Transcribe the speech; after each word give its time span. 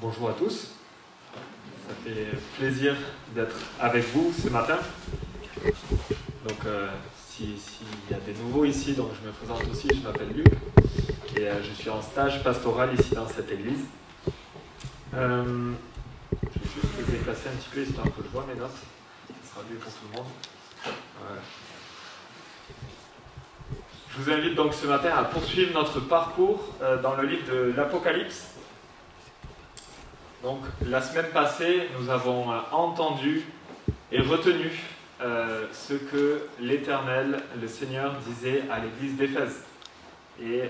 Bonjour 0.00 0.30
à 0.30 0.32
tous. 0.34 0.68
Ça 1.88 1.94
fait 2.04 2.28
plaisir 2.56 2.94
d'être 3.34 3.56
avec 3.80 4.04
vous 4.14 4.32
ce 4.32 4.48
matin. 4.48 4.78
Donc, 5.64 6.58
euh, 6.66 6.86
s'il 7.28 7.56
y 8.08 8.14
a 8.14 8.20
des 8.20 8.34
nouveaux 8.34 8.64
ici, 8.64 8.92
donc 8.92 9.10
je 9.20 9.26
me 9.26 9.32
présente 9.32 9.68
aussi, 9.68 9.88
je 9.92 10.06
m'appelle 10.06 10.28
Luc 10.28 10.46
et 11.36 11.48
euh, 11.48 11.60
je 11.64 11.72
suis 11.72 11.90
en 11.90 12.00
stage 12.00 12.44
pastoral 12.44 12.90
ici 12.96 13.16
dans 13.16 13.26
cette 13.26 13.50
église. 13.50 13.86
Euh, 15.14 15.72
je 16.30 16.60
vais 16.60 16.64
juste 16.64 16.98
me 16.98 17.12
déplacer 17.18 17.48
un 17.48 17.56
petit 17.56 17.68
peu 17.74 17.82
histoire 17.82 18.06
que 18.06 18.22
je 18.22 18.28
vois 18.28 18.46
mes 18.46 18.54
notes. 18.54 18.70
Ce 19.42 19.50
sera 19.50 19.64
mieux 19.68 19.78
pour 19.78 19.92
tout 19.92 20.06
le 20.12 20.18
monde. 20.18 20.28
Je 24.10 24.22
vous 24.22 24.30
invite 24.30 24.54
donc 24.54 24.74
ce 24.74 24.86
matin 24.86 25.10
à 25.16 25.24
poursuivre 25.24 25.74
notre 25.74 25.98
parcours 25.98 26.72
dans 27.02 27.16
le 27.16 27.26
livre 27.26 27.52
de 27.52 27.72
l'Apocalypse. 27.76 28.57
Donc, 30.42 30.60
la 30.86 31.02
semaine 31.02 31.30
passée, 31.32 31.88
nous 31.98 32.08
avons 32.10 32.52
euh, 32.52 32.58
entendu 32.70 33.42
et 34.12 34.20
retenu 34.20 34.70
euh, 35.20 35.66
ce 35.72 35.94
que 35.94 36.46
l'Éternel, 36.60 37.42
le 37.60 37.66
Seigneur, 37.66 38.14
disait 38.24 38.62
à 38.70 38.78
l'église 38.78 39.16
d'Éphèse. 39.16 39.64
Et 40.40 40.60
euh, 40.60 40.66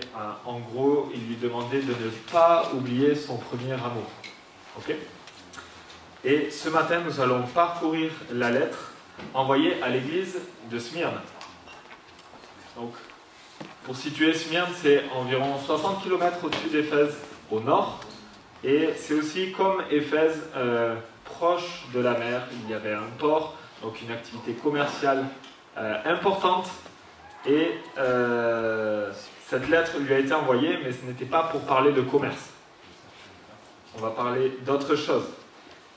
en 0.47 0.61
gros, 0.61 1.11
il 1.15 1.29
lui 1.29 1.37
demandait 1.37 1.83
de 1.83 1.91
ne 1.91 2.11
pas 2.33 2.71
oublier 2.73 3.15
son 3.15 3.37
premier 3.37 3.75
amour. 3.75 4.11
Et 6.25 6.51
ce 6.51 6.71
matin, 6.71 7.03
nous 7.05 7.21
allons 7.21 7.43
parcourir 7.43 8.11
la 8.33 8.51
lettre 8.51 8.93
envoyée 9.35 9.83
à 9.83 9.91
l'église 9.91 10.39
de 10.71 10.79
Smyrne. 10.79 11.21
Donc, 12.75 12.95
pour 13.85 13.95
situer 13.95 14.33
Smyrne, 14.33 14.71
c'est 14.81 15.05
environ 15.15 15.59
60 15.59 16.03
km 16.03 16.45
au-dessus 16.45 16.69
d'Éphèse 16.71 17.19
au 17.51 17.61
nord. 17.61 18.01
Et 18.65 18.91
c'est 18.97 19.15
aussi 19.15 19.53
comme 19.53 19.83
Éphèse, 19.91 20.43
euh, 20.57 20.97
proche 21.25 21.87
de 21.95 22.01
la 22.01 22.19
mer. 22.19 22.43
Il 22.65 22.71
y 22.71 22.75
avait 22.75 22.93
un 22.93 23.09
port, 23.19 23.57
donc 23.83 24.01
une 24.03 24.11
activité 24.11 24.53
commerciale 24.53 25.25
euh, 25.77 25.95
importante. 26.05 26.69
Et 27.47 27.71
euh, 27.99 29.13
cette 29.47 29.69
lettre 29.69 29.99
lui 30.01 30.13
a 30.13 30.19
été 30.19 30.33
envoyée, 30.33 30.79
mais 30.83 30.93
ce 30.93 31.05
n'était 31.07 31.25
pas 31.25 31.45
pour 31.45 31.61
parler 31.63 31.93
de 31.93 32.01
commerce. 32.01 32.51
On 33.97 34.01
va 34.01 34.11
parler 34.11 34.53
d'autre 34.67 34.97
chose. 34.97 35.25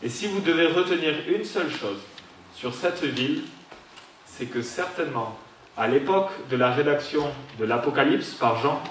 Et 0.03 0.09
si 0.09 0.27
vous 0.27 0.39
devez 0.39 0.67
retenir 0.67 1.13
une 1.27 1.43
seule 1.43 1.71
chose 1.71 1.99
sur 2.55 2.73
cette 2.73 3.03
ville, 3.03 3.43
c'est 4.25 4.45
que 4.45 4.61
certainement, 4.61 5.37
à 5.77 5.87
l'époque 5.87 6.31
de 6.49 6.57
la 6.57 6.71
rédaction 6.71 7.27
de 7.59 7.65
l'Apocalypse 7.65 8.33
par 8.35 8.57
Jean, 8.57 8.81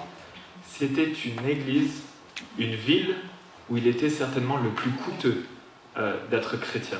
c'était 0.65 1.11
une 1.11 1.45
église, 1.47 2.03
une 2.57 2.75
ville 2.75 3.15
où 3.71 3.77
il 3.77 3.87
était 3.87 4.09
certainement 4.09 4.57
le 4.57 4.69
plus 4.69 4.91
coûteux 4.91 5.45
euh, 5.97 6.17
d'être 6.29 6.57
chrétien. 6.57 6.97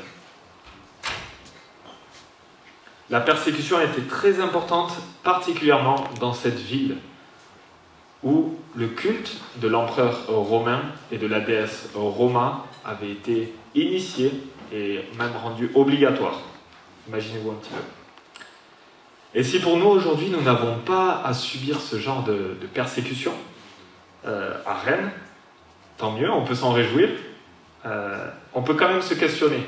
La 3.09 3.19
persécution 3.19 3.81
été 3.81 4.03
très 4.03 4.39
importante, 4.39 4.93
particulièrement 5.21 6.05
dans 6.21 6.33
cette 6.33 6.59
ville, 6.59 6.95
où 8.23 8.55
le 8.73 8.87
culte 8.87 9.41
de 9.57 9.67
l'empereur 9.67 10.27
romain 10.27 10.81
et 11.11 11.17
de 11.17 11.27
la 11.27 11.41
déesse 11.41 11.89
Roma 11.93 12.65
avait 12.85 13.11
été 13.11 13.53
initié 13.75 14.31
et 14.71 15.01
même 15.19 15.35
rendu 15.43 15.69
obligatoire. 15.75 16.39
Imaginez-vous 17.09 17.51
un 17.51 17.55
petit 17.55 17.71
peu. 17.71 19.37
Et 19.37 19.43
si 19.43 19.59
pour 19.59 19.75
nous 19.75 19.87
aujourd'hui 19.87 20.29
nous 20.29 20.41
n'avons 20.41 20.77
pas 20.79 21.21
à 21.25 21.33
subir 21.33 21.81
ce 21.81 21.97
genre 21.99 22.23
de, 22.23 22.55
de 22.61 22.67
persécution 22.67 23.33
euh, 24.25 24.57
à 24.65 24.75
Rennes, 24.75 25.11
tant 26.01 26.11
mieux, 26.11 26.29
on 26.29 26.43
peut 26.43 26.55
s'en 26.55 26.73
réjouir. 26.73 27.09
Euh, 27.85 28.27
on 28.53 28.63
peut 28.63 28.73
quand 28.73 28.89
même 28.89 29.01
se 29.01 29.13
questionner. 29.13 29.63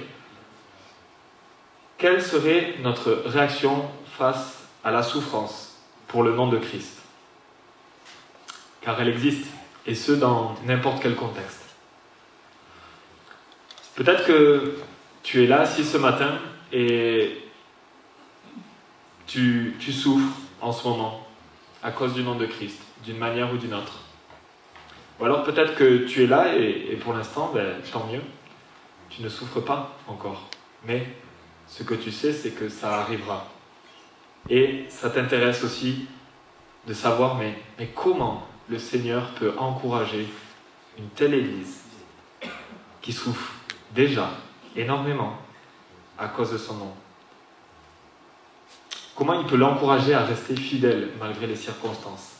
Quelle 1.97 2.21
serait 2.21 2.75
notre 2.81 3.23
réaction 3.25 3.87
face 4.17 4.63
à 4.83 4.91
la 4.91 5.03
souffrance 5.03 5.77
pour 6.07 6.23
le 6.23 6.33
nom 6.33 6.47
de 6.47 6.57
Christ? 6.57 6.97
Car 8.81 8.99
elle 8.99 9.09
existe, 9.09 9.47
et 9.85 9.95
ce 9.95 10.11
dans 10.11 10.55
n'importe 10.65 11.01
quel 11.01 11.15
contexte. 11.15 11.63
Peut-être 13.95 14.25
que 14.25 14.79
tu 15.21 15.43
es 15.43 15.47
là, 15.47 15.61
assis 15.61 15.85
ce 15.85 15.97
matin, 15.97 16.39
et 16.71 17.37
tu 19.27 19.75
souffres 19.91 20.35
en 20.61 20.71
ce 20.71 20.87
moment 20.87 21.25
à 21.83 21.91
cause 21.91 22.13
du 22.13 22.23
nom 22.23 22.35
de 22.35 22.45
Christ, 22.45 22.81
d'une 23.05 23.17
manière 23.17 23.53
ou 23.53 23.57
d'une 23.57 23.73
autre. 23.73 24.02
Ou 25.19 25.25
alors 25.25 25.43
peut-être 25.43 25.75
que 25.75 26.05
tu 26.05 26.23
es 26.23 26.27
là 26.27 26.55
et, 26.55 26.97
pour 27.01 27.13
l'instant, 27.13 27.51
ben, 27.53 27.75
tant 27.91 28.07
mieux, 28.11 28.21
tu 29.09 29.21
ne 29.21 29.29
souffres 29.29 29.61
pas 29.61 29.95
encore. 30.07 30.49
Mais 30.85 31.05
ce 31.67 31.83
que 31.83 31.93
tu 31.93 32.11
sais, 32.11 32.33
c'est 32.33 32.51
que 32.51 32.69
ça 32.69 33.01
arrivera. 33.01 33.47
Et 34.49 34.85
ça 34.89 35.09
t'intéresse 35.09 35.63
aussi 35.63 36.07
de 36.87 36.93
savoir, 36.93 37.35
mais 37.35 37.55
comment 37.95 38.47
le 38.69 38.79
Seigneur 38.79 39.29
peut 39.35 39.53
encourager 39.57 40.27
une 40.97 41.07
telle 41.09 41.33
Église 41.33 41.83
qui 43.01 43.13
souffre 43.13 43.53
déjà 43.91 44.29
énormément 44.75 45.37
à 46.17 46.27
cause 46.27 46.51
de 46.51 46.57
son 46.57 46.75
nom? 46.75 46.93
Comment 49.15 49.39
il 49.39 49.45
peut 49.45 49.57
l'encourager 49.57 50.13
à 50.13 50.23
rester 50.25 50.55
fidèle 50.55 51.11
malgré 51.19 51.45
les 51.47 51.55
circonstances? 51.55 52.32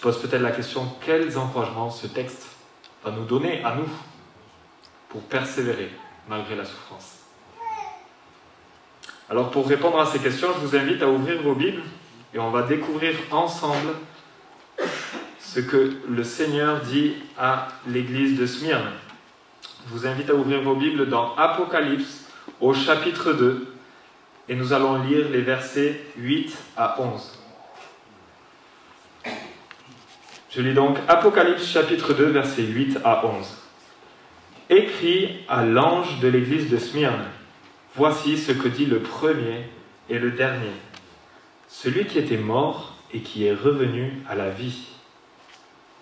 Poses 0.00 0.18
peut-être 0.22 0.40
la 0.40 0.52
question, 0.52 0.90
quels 1.04 1.36
encouragements 1.36 1.90
ce 1.90 2.06
texte 2.06 2.46
va 3.04 3.10
nous 3.10 3.24
donner 3.24 3.62
à 3.62 3.74
nous 3.74 3.88
pour 5.10 5.20
persévérer 5.22 5.90
malgré 6.26 6.56
la 6.56 6.64
souffrance? 6.64 7.18
Alors 9.28 9.50
pour 9.50 9.68
répondre 9.68 10.00
à 10.00 10.06
ces 10.06 10.18
questions, 10.18 10.48
je 10.54 10.66
vous 10.66 10.76
invite 10.76 11.02
à 11.02 11.08
ouvrir 11.08 11.42
vos 11.42 11.54
Bibles 11.54 11.82
et 12.32 12.38
on 12.38 12.50
va 12.50 12.62
découvrir 12.62 13.14
ensemble 13.30 13.90
ce 15.38 15.60
que 15.60 15.98
le 16.08 16.24
Seigneur 16.24 16.80
dit 16.80 17.14
à 17.38 17.68
l'église 17.86 18.38
de 18.38 18.46
Smyrne. 18.46 18.92
Je 19.86 19.92
vous 19.92 20.06
invite 20.06 20.30
à 20.30 20.34
ouvrir 20.34 20.62
vos 20.62 20.76
Bibles 20.76 21.08
dans 21.08 21.34
Apocalypse 21.36 22.24
au 22.60 22.72
chapitre 22.72 23.32
2 23.32 23.74
et 24.48 24.54
nous 24.54 24.72
allons 24.72 25.02
lire 25.02 25.28
les 25.28 25.42
versets 25.42 26.00
8 26.16 26.56
à 26.76 27.00
11. 27.00 27.39
Je 30.50 30.62
lis 30.62 30.74
donc 30.74 30.98
Apocalypse 31.06 31.64
chapitre 31.64 32.12
2 32.12 32.24
versets 32.24 32.64
8 32.64 32.98
à 33.04 33.24
11. 33.24 33.46
Écrit 34.68 35.44
à 35.48 35.64
l'ange 35.64 36.18
de 36.18 36.26
l'église 36.26 36.68
de 36.68 36.76
Smyrne, 36.76 37.24
voici 37.94 38.36
ce 38.36 38.50
que 38.50 38.66
dit 38.66 38.86
le 38.86 38.98
premier 38.98 39.62
et 40.08 40.18
le 40.18 40.32
dernier, 40.32 40.72
celui 41.68 42.04
qui 42.04 42.18
était 42.18 42.36
mort 42.36 42.96
et 43.14 43.20
qui 43.20 43.46
est 43.46 43.54
revenu 43.54 44.10
à 44.28 44.34
la 44.34 44.50
vie. 44.50 44.88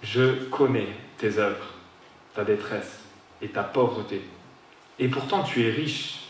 Je 0.03 0.47
connais 0.47 0.89
tes 1.19 1.37
œuvres, 1.37 1.75
ta 2.35 2.43
détresse 2.43 3.01
et 3.43 3.49
ta 3.49 3.63
pauvreté, 3.63 4.23
et 4.99 5.09
pourtant 5.09 5.43
tu 5.43 5.67
es 5.67 5.71
riche. 5.71 6.21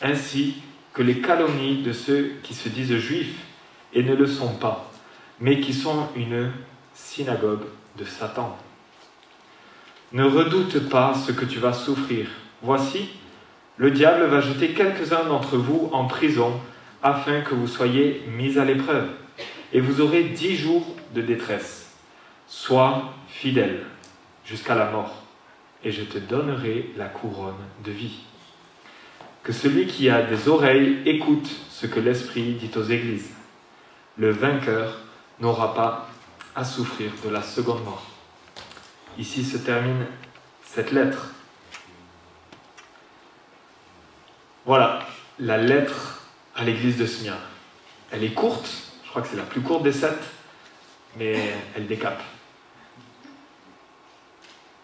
Ainsi 0.00 0.54
que 0.94 1.02
les 1.02 1.20
calomnies 1.20 1.82
de 1.82 1.92
ceux 1.92 2.36
qui 2.42 2.54
se 2.54 2.70
disent 2.70 2.96
juifs 2.96 3.36
et 3.92 4.02
ne 4.02 4.14
le 4.14 4.26
sont 4.26 4.54
pas, 4.54 4.90
mais 5.40 5.60
qui 5.60 5.74
sont 5.74 6.08
une 6.16 6.50
synagogue 7.00 7.64
de 7.96 8.04
Satan. 8.04 8.56
Ne 10.12 10.24
redoute 10.24 10.88
pas 10.88 11.14
ce 11.14 11.32
que 11.32 11.44
tu 11.44 11.58
vas 11.58 11.72
souffrir. 11.72 12.28
Voici, 12.62 13.08
le 13.76 13.90
diable 13.90 14.24
va 14.26 14.40
jeter 14.40 14.74
quelques-uns 14.74 15.24
d'entre 15.24 15.56
vous 15.56 15.88
en 15.92 16.06
prison 16.06 16.60
afin 17.02 17.40
que 17.40 17.54
vous 17.54 17.66
soyez 17.66 18.22
mis 18.36 18.58
à 18.58 18.64
l'épreuve. 18.64 19.08
Et 19.72 19.80
vous 19.80 20.00
aurez 20.00 20.24
dix 20.24 20.56
jours 20.56 20.84
de 21.14 21.22
détresse. 21.22 21.96
Sois 22.46 23.14
fidèle 23.28 23.84
jusqu'à 24.44 24.74
la 24.74 24.90
mort, 24.90 25.14
et 25.84 25.92
je 25.92 26.02
te 26.02 26.18
donnerai 26.18 26.90
la 26.96 27.06
couronne 27.06 27.54
de 27.84 27.92
vie. 27.92 28.24
Que 29.42 29.52
celui 29.52 29.86
qui 29.86 30.10
a 30.10 30.22
des 30.22 30.48
oreilles 30.48 30.98
écoute 31.06 31.48
ce 31.70 31.86
que 31.86 32.00
l'Esprit 32.00 32.54
dit 32.54 32.70
aux 32.76 32.82
églises. 32.82 33.32
Le 34.18 34.30
vainqueur 34.30 34.98
n'aura 35.40 35.74
pas 35.74 36.09
à 36.54 36.64
souffrir 36.64 37.12
de 37.24 37.30
la 37.30 37.42
seconde 37.42 37.84
mort. 37.84 38.06
Ici 39.18 39.44
se 39.44 39.58
termine 39.58 40.06
cette 40.64 40.92
lettre. 40.92 41.28
Voilà, 44.66 45.00
la 45.38 45.56
lettre 45.56 46.22
à 46.54 46.64
l'église 46.64 46.96
de 46.96 47.06
Smyrne. 47.06 47.38
Elle 48.10 48.24
est 48.24 48.34
courte, 48.34 48.68
je 49.04 49.10
crois 49.10 49.22
que 49.22 49.28
c'est 49.28 49.36
la 49.36 49.42
plus 49.42 49.60
courte 49.60 49.82
des 49.82 49.92
sept, 49.92 50.18
mais 51.16 51.54
elle 51.76 51.86
décape. 51.86 52.22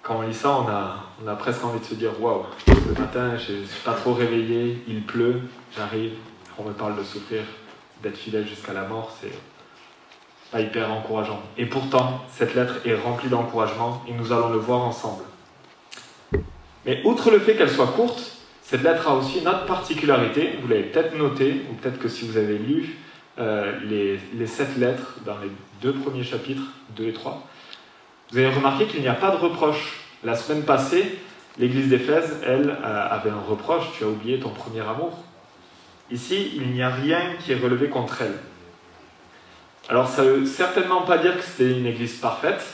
Quand 0.03 0.19
on 0.19 0.23
lit 0.23 0.35
ça, 0.35 0.51
on 0.61 1.27
a, 1.29 1.35
presque 1.35 1.65
envie 1.65 1.81
de 1.81 1.85
se 1.85 1.95
dire 1.95 2.21
Waouh, 2.21 2.47
ce 2.67 3.01
matin, 3.01 3.37
je 3.37 3.55
ne 3.55 3.65
suis 3.65 3.83
pas 3.83 3.95
trop 3.95 4.15
réveillé, 4.15 4.83
il 4.87 5.05
pleut, 5.05 5.43
j'arrive, 5.77 6.15
on 6.59 6.65
me 6.65 6.73
parle 6.73 6.97
de 6.97 7.03
souffrir, 7.03 7.43
d'être 8.03 8.17
fidèle 8.17 8.47
jusqu'à 8.47 8.73
la 8.73 8.83
mort, 8.83 9.17
c'est, 9.21 9.33
pas 10.51 10.61
hyper 10.61 10.91
encourageant. 10.93 11.41
Et 11.59 11.67
pourtant, 11.67 12.25
cette 12.31 12.55
lettre 12.55 12.77
est 12.85 12.95
remplie 12.95 13.29
d'encouragement 13.29 14.03
et 14.09 14.13
nous 14.13 14.33
allons 14.33 14.51
le 14.51 14.59
voir 14.59 14.83
ensemble. 14.83 15.25
Mais 16.85 17.01
outre 17.05 17.31
le 17.31 17.41
fait 17.41 17.57
qu'elle 17.57 17.71
soit 17.71 17.89
courte, 17.89 18.37
cette 18.63 18.83
lettre 18.83 19.09
a 19.09 19.15
aussi 19.15 19.41
une 19.41 19.49
autre 19.49 19.67
particularité. 19.67 20.59
Vous 20.61 20.69
l'avez 20.69 20.85
peut-être 20.85 21.17
noté, 21.17 21.63
ou 21.71 21.75
peut-être 21.75 21.99
que 21.99 22.09
si 22.09 22.27
vous 22.27 22.37
avez 22.37 22.59
lu 22.59 22.97
euh, 23.39 23.73
les, 23.85 24.47
sept 24.47 24.77
lettres 24.77 25.19
dans 25.25 25.39
les 25.39 25.51
deux 25.83 25.93
premiers 25.93 26.25
chapitres, 26.25 26.63
2 26.97 27.09
et 27.09 27.13
3, 27.13 27.47
vous 28.31 28.39
avez 28.39 28.51
remarqué 28.51 28.87
qu'il 28.87 29.01
n'y 29.03 29.09
a 29.09 29.15
pas 29.15 29.31
de 29.31 29.37
reproche. 29.37 30.01
La 30.25 30.35
semaine 30.35 30.65
passée, 30.65 31.19
l'église 31.59 31.89
d'Éphèse, 31.89 32.41
elle, 32.45 32.71
euh, 32.71 33.09
avait 33.11 33.31
un 33.31 33.41
reproche, 33.41 33.85
tu 33.97 34.05
as 34.05 34.09
oublié 34.09 34.41
ton 34.41 34.51
premier 34.51 34.81
amour. 34.81 35.17
Ici, 36.11 36.53
il 36.57 36.73
n'y 36.73 36.83
a 36.83 36.91
rien 36.91 37.21
qui 37.41 37.53
est 37.53 37.57
relevé 37.57 37.89
contre 37.89 38.23
elle. 38.23 38.39
Alors 39.89 40.09
ça 40.09 40.25
ne 40.25 40.31
veut 40.31 40.47
certainement 40.47 41.03
pas 41.03 41.19
dire 41.19 41.37
que 41.37 41.45
c'était 41.45 41.79
une 41.79 41.87
église 41.87 42.17
parfaite, 42.17 42.65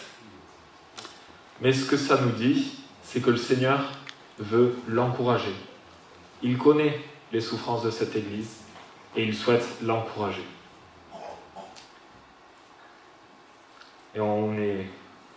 mais 1.61 1.73
ce 1.73 1.85
que 1.85 1.99
ça 1.99 2.19
nous 2.19 2.31
dit, 2.31 2.79
c'est 3.03 3.21
que 3.21 3.31
le 3.31 3.37
Seigneur 3.37 3.81
veut 4.39 4.75
l'encourager. 4.89 5.55
Il 6.43 6.57
connaît 6.57 6.99
les 7.31 7.43
souffrances 7.43 7.83
de 7.83 7.91
cette 7.91 8.17
église 8.17 8.57
et 9.15 9.25
il 9.25 9.35
souhaite 9.35 9.67
l'encourager. 9.83 10.45
Et 14.15 14.21
on 14.21 14.57
est 14.59 14.87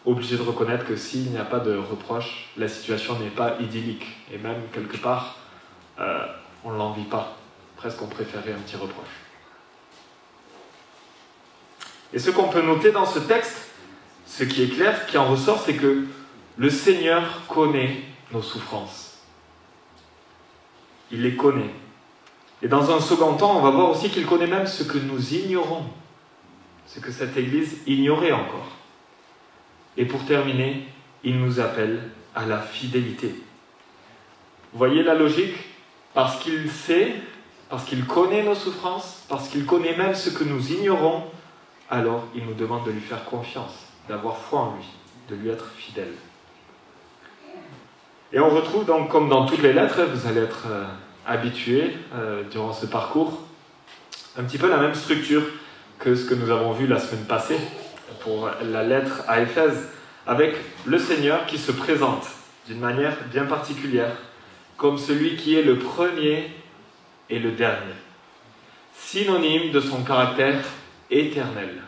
obligé 0.06 0.38
de 0.38 0.42
reconnaître 0.42 0.86
que 0.86 0.96
s'il 0.96 1.32
n'y 1.32 1.38
a 1.38 1.46
pas 1.46 1.60
de 1.60 1.76
reproche, 1.76 2.50
la 2.58 2.70
situation 2.70 3.20
n'est 3.20 3.30
pas 3.30 3.56
idyllique. 3.60 4.06
Et 4.32 4.38
même 4.38 4.62
quelque 4.72 4.98
part, 4.98 5.38
euh, 6.00 6.26
on 6.64 6.72
ne 6.72 6.78
l'envie 6.78 7.06
pas. 7.06 7.36
Presque 7.76 8.02
on 8.02 8.08
préférait 8.08 8.54
un 8.54 8.60
petit 8.60 8.78
reproche. 8.78 9.25
Et 12.16 12.20
ce 12.20 12.32
qu'on 12.32 12.48
peut 12.48 12.62
noter 12.62 12.92
dans 12.92 13.06
ce 13.06 13.20
texte, 13.20 13.68
ce 14.26 14.46
qui 14.46 14.64
est 14.64 14.70
clair, 14.70 15.06
qui 15.06 15.18
en 15.18 15.26
ressort, 15.26 15.62
c'est 15.62 15.76
que 15.76 16.06
le 16.58 16.70
Seigneur 16.70 17.42
connaît 17.50 17.98
nos 18.32 18.42
souffrances. 18.42 19.20
Il 21.12 21.24
les 21.24 21.36
connaît. 21.36 21.74
Et 22.62 22.70
dans 22.70 22.90
un 22.90 23.02
second 23.02 23.34
temps, 23.34 23.58
on 23.58 23.62
va 23.62 23.70
voir 23.70 23.90
aussi 23.90 24.10
qu'il 24.10 24.26
connaît 24.26 24.48
même 24.48 24.66
ce 24.66 24.84
que 24.84 24.98
nous 24.98 25.34
ignorons, 25.34 25.84
ce 26.88 27.02
que 27.02 27.12
cette 27.12 27.36
Église 27.36 27.80
ignorait 27.86 28.32
encore. 28.32 28.72
Et 29.98 30.06
pour 30.06 30.24
terminer, 30.26 30.88
il 31.26 31.38
nous 31.38 31.60
appelle 31.60 32.02
à 32.34 32.46
la 32.46 32.62
fidélité. 32.62 33.36
Vous 34.72 34.78
voyez 34.78 35.04
la 35.04 35.16
logique? 35.16 35.56
Parce 36.14 36.42
qu'il 36.42 36.72
sait, 36.72 37.14
parce 37.70 37.84
qu'il 37.84 38.06
connaît 38.06 38.44
nos 38.44 38.56
souffrances, 38.56 39.26
parce 39.28 39.50
qu'il 39.50 39.66
connaît 39.66 39.98
même 39.98 40.16
ce 40.16 40.30
que 40.30 40.46
nous 40.46 40.72
ignorons, 40.72 41.26
alors 41.90 42.26
il 42.36 42.46
nous 42.46 42.54
demande 42.54 42.86
de 42.86 42.92
lui 42.92 43.02
faire 43.02 43.26
confiance, 43.26 43.88
d'avoir 44.10 44.38
foi 44.38 44.60
en 44.60 44.76
lui, 44.76 44.86
de 45.30 45.36
lui 45.36 45.50
être 45.50 45.68
fidèle. 45.78 46.14
Et 48.34 48.40
on 48.40 48.50
retrouve 48.50 48.86
donc, 48.86 49.10
comme 49.10 49.30
dans 49.30 49.46
toutes 49.46 49.62
les 49.62 49.74
lettres, 49.74 50.02
vous 50.04 50.28
allez 50.28 50.42
être 50.42 50.66
euh, 50.68 50.84
habitués 51.26 51.96
euh, 52.16 52.44
durant 52.50 52.74
ce 52.74 52.86
parcours, 52.86 53.42
un 54.38 54.44
petit 54.44 54.58
peu 54.58 54.70
la 54.70 54.78
même 54.78 54.96
structure 54.96 55.44
que 56.00 56.16
ce 56.16 56.28
que 56.28 56.34
nous 56.34 56.50
avons 56.50 56.72
vu 56.74 56.88
la 56.88 57.00
semaine 57.00 57.26
passée 57.26 57.58
pour 58.22 58.50
la 58.62 58.84
lettre 58.84 59.24
à 59.28 59.42
Éphèse, 59.42 59.90
avec 60.28 60.56
le 60.86 60.98
Seigneur 60.98 61.46
qui 61.46 61.58
se 61.58 61.72
présente 61.72 62.28
d'une 62.68 62.80
manière 62.80 63.16
bien 63.32 63.46
particulière, 63.46 64.16
comme 64.78 64.98
celui 64.98 65.36
qui 65.36 65.56
est 65.56 65.62
le 65.62 65.78
premier 65.78 66.52
et 67.30 67.40
le 67.40 67.52
dernier, 67.52 67.94
synonyme 68.98 69.72
de 69.72 69.80
son 69.80 70.04
caractère 70.04 70.64
éternel, 71.10 71.82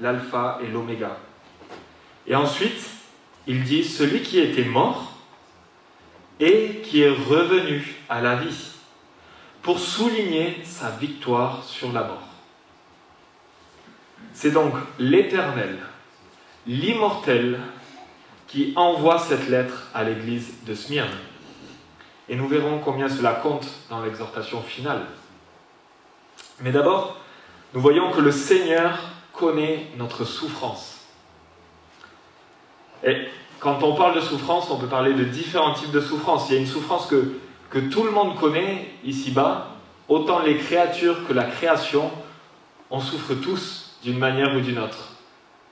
l'alpha 0.00 0.58
et 0.62 0.68
l'oméga. 0.68 1.18
Et 2.26 2.34
ensuite, 2.34 2.90
il 3.46 3.64
dit, 3.64 3.84
celui 3.84 4.22
qui 4.22 4.38
était 4.38 4.64
mort 4.64 5.14
et 6.40 6.82
qui 6.84 7.02
est 7.02 7.10
revenu 7.10 7.96
à 8.08 8.20
la 8.20 8.36
vie, 8.36 8.72
pour 9.62 9.78
souligner 9.80 10.58
sa 10.64 10.90
victoire 10.90 11.64
sur 11.64 11.92
la 11.92 12.04
mort. 12.04 12.28
C'est 14.32 14.52
donc 14.52 14.72
l'Éternel, 14.98 15.78
l'immortel, 16.66 17.58
qui 18.46 18.72
envoie 18.76 19.18
cette 19.18 19.48
lettre 19.48 19.88
à 19.92 20.04
l'église 20.04 20.64
de 20.64 20.74
Smyrne. 20.74 21.16
Et 22.28 22.36
nous 22.36 22.48
verrons 22.48 22.78
combien 22.78 23.08
cela 23.08 23.32
compte 23.34 23.68
dans 23.90 24.02
l'exhortation 24.02 24.62
finale. 24.62 25.04
Mais 26.60 26.72
d'abord, 26.72 27.18
nous 27.74 27.80
voyons 27.80 28.10
que 28.10 28.20
le 28.20 28.32
Seigneur 28.32 28.98
connaît 29.32 29.86
notre 29.96 30.24
souffrance. 30.24 31.06
Et 33.04 33.28
quand 33.60 33.82
on 33.82 33.94
parle 33.94 34.14
de 34.14 34.20
souffrance, 34.20 34.70
on 34.70 34.78
peut 34.78 34.86
parler 34.86 35.12
de 35.12 35.24
différents 35.24 35.74
types 35.74 35.90
de 35.90 36.00
souffrance. 36.00 36.48
Il 36.48 36.54
y 36.54 36.58
a 36.58 36.60
une 36.60 36.66
souffrance 36.66 37.06
que, 37.06 37.34
que 37.70 37.78
tout 37.78 38.04
le 38.04 38.10
monde 38.10 38.38
connaît 38.38 38.90
ici-bas, 39.04 39.68
autant 40.08 40.40
les 40.40 40.56
créatures 40.56 41.26
que 41.26 41.32
la 41.32 41.44
création, 41.44 42.10
on 42.90 43.00
souffre 43.00 43.34
tous 43.34 43.96
d'une 44.02 44.18
manière 44.18 44.56
ou 44.56 44.60
d'une 44.60 44.78
autre. 44.78 45.12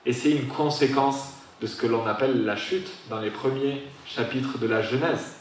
Et 0.04 0.12
c'est 0.12 0.30
une 0.30 0.48
conséquence 0.48 1.32
de 1.60 1.66
ce 1.66 1.76
que 1.76 1.86
l'on 1.86 2.06
appelle 2.06 2.44
la 2.44 2.56
chute 2.56 2.88
dans 3.08 3.18
les 3.18 3.30
premiers 3.30 3.82
chapitres 4.04 4.58
de 4.58 4.66
la 4.66 4.82
Genèse. 4.82 5.36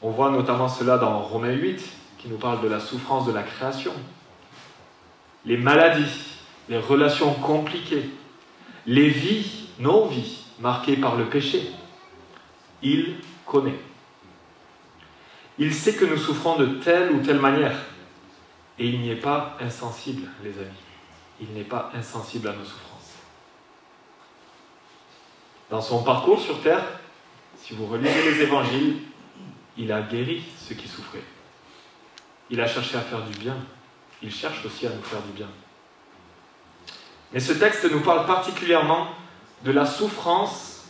On 0.00 0.10
voit 0.10 0.30
notamment 0.30 0.68
cela 0.68 0.96
dans 0.96 1.20
Romains 1.20 1.52
8, 1.52 1.84
qui 2.18 2.28
nous 2.28 2.38
parle 2.38 2.62
de 2.62 2.68
la 2.68 2.80
souffrance 2.80 3.26
de 3.26 3.32
la 3.32 3.42
création 3.42 3.92
les 5.46 5.56
maladies, 5.56 6.24
les 6.68 6.78
relations 6.78 7.32
compliquées, 7.34 8.10
les 8.86 9.08
vies, 9.08 9.68
nos 9.78 10.08
vies, 10.08 10.44
marquées 10.58 10.96
par 10.96 11.16
le 11.16 11.26
péché. 11.26 11.70
Il 12.82 13.16
connaît. 13.46 13.78
Il 15.58 15.72
sait 15.72 15.94
que 15.94 16.04
nous 16.04 16.18
souffrons 16.18 16.56
de 16.56 16.66
telle 16.66 17.12
ou 17.12 17.20
telle 17.20 17.38
manière. 17.38 17.76
Et 18.78 18.88
il 18.88 19.00
n'y 19.00 19.10
est 19.10 19.16
pas 19.16 19.56
insensible, 19.60 20.28
les 20.42 20.50
amis. 20.50 20.68
Il 21.40 21.52
n'est 21.54 21.64
pas 21.64 21.90
insensible 21.94 22.48
à 22.48 22.52
nos 22.52 22.64
souffrances. 22.64 23.14
Dans 25.70 25.80
son 25.80 26.02
parcours 26.02 26.40
sur 26.40 26.60
terre, 26.60 26.84
si 27.56 27.74
vous 27.74 27.86
relisez 27.86 28.30
les 28.30 28.42
évangiles, 28.42 28.96
il 29.78 29.90
a 29.92 30.02
guéri 30.02 30.44
ceux 30.58 30.74
qui 30.74 30.88
souffraient. 30.88 31.24
Il 32.50 32.60
a 32.60 32.66
cherché 32.66 32.96
à 32.96 33.00
faire 33.00 33.24
du 33.24 33.38
bien 33.38 33.56
il 34.22 34.32
cherche 34.32 34.64
aussi 34.64 34.86
à 34.86 34.90
nous 34.90 35.02
faire 35.02 35.22
du 35.22 35.32
bien. 35.32 35.48
Mais 37.32 37.40
ce 37.40 37.52
texte 37.52 37.84
nous 37.90 38.00
parle 38.00 38.26
particulièrement 38.26 39.08
de 39.64 39.72
la 39.72 39.86
souffrance 39.86 40.84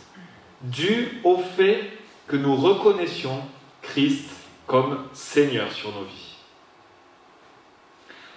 due 0.61 1.19
au 1.23 1.37
fait 1.37 1.91
que 2.27 2.35
nous 2.35 2.55
reconnaissions 2.55 3.41
Christ 3.81 4.29
comme 4.65 5.05
Seigneur 5.13 5.71
sur 5.71 5.91
nos 5.93 6.03
vies. 6.03 6.35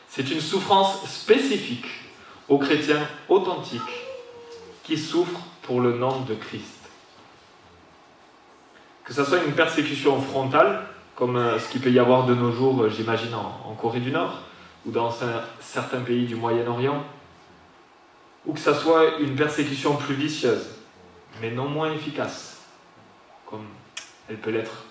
C'est 0.08 0.30
une 0.30 0.40
souffrance 0.40 1.04
spécifique 1.08 1.86
aux 2.48 2.58
chrétiens 2.58 3.06
authentiques 3.28 3.80
qui 4.82 4.98
souffrent 4.98 5.46
pour 5.62 5.80
le 5.80 5.96
nom 5.96 6.20
de 6.22 6.34
Christ. 6.34 6.90
Que 9.04 9.12
ce 9.12 9.24
soit 9.24 9.44
une 9.44 9.52
persécution 9.52 10.20
frontale, 10.20 10.86
comme 11.14 11.36
euh, 11.36 11.58
ce 11.58 11.68
qu'il 11.68 11.80
peut 11.80 11.90
y 11.90 11.98
avoir 11.98 12.26
de 12.26 12.34
nos 12.34 12.52
jours, 12.52 12.82
euh, 12.82 12.90
j'imagine, 12.90 13.34
en 13.34 13.74
Corée 13.74 14.00
du 14.00 14.10
Nord, 14.10 14.40
ou 14.86 14.90
dans 14.90 15.14
certains 15.60 16.00
pays 16.00 16.26
du 16.26 16.36
Moyen-Orient, 16.36 17.04
ou 18.46 18.54
que 18.54 18.60
ça 18.60 18.74
soit 18.74 19.18
une 19.18 19.36
persécution 19.36 19.96
plus 19.96 20.14
vicieuse, 20.14 20.66
mais 21.40 21.50
non 21.50 21.68
moins 21.68 21.92
efficace, 21.92 22.62
comme 23.46 23.66
elle 24.28 24.38
peut 24.38 24.50
l'être 24.50 24.84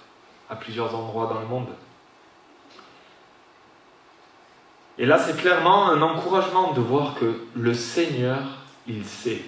à 0.49 0.55
plusieurs 0.55 0.93
endroits 0.95 1.27
dans 1.27 1.39
le 1.39 1.47
monde. 1.47 1.69
Et 4.97 5.05
là, 5.05 5.17
c'est 5.17 5.37
clairement 5.37 5.89
un 5.89 6.01
encouragement 6.01 6.73
de 6.73 6.81
voir 6.81 7.15
que 7.15 7.45
le 7.55 7.73
Seigneur, 7.73 8.43
il 8.85 9.05
sait. 9.05 9.41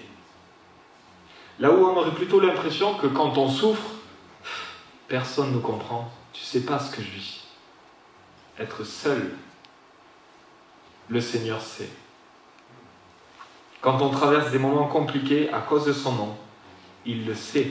Là 1.59 1.71
où 1.71 1.85
on 1.85 1.97
aurait 1.97 2.15
plutôt 2.15 2.39
l'impression 2.39 2.95
que 2.95 3.07
quand 3.07 3.37
on 3.37 3.49
souffre, 3.49 3.91
personne 5.07 5.53
ne 5.53 5.59
comprend, 5.59 6.09
tu 6.31 6.41
sais 6.41 6.61
pas 6.61 6.79
ce 6.79 6.95
que 6.95 7.01
je 7.01 7.09
vis. 7.09 7.43
Être 8.57 8.85
seul 8.85 9.31
le 11.11 11.19
Seigneur 11.19 11.61
sait. 11.61 11.89
Quand 13.81 14.01
on 14.01 14.09
traverse 14.09 14.49
des 14.51 14.59
moments 14.59 14.87
compliqués 14.87 15.51
à 15.51 15.59
cause 15.59 15.85
de 15.85 15.93
son 15.93 16.13
nom, 16.13 16.35
il 17.05 17.25
le 17.25 17.35
sait. 17.35 17.67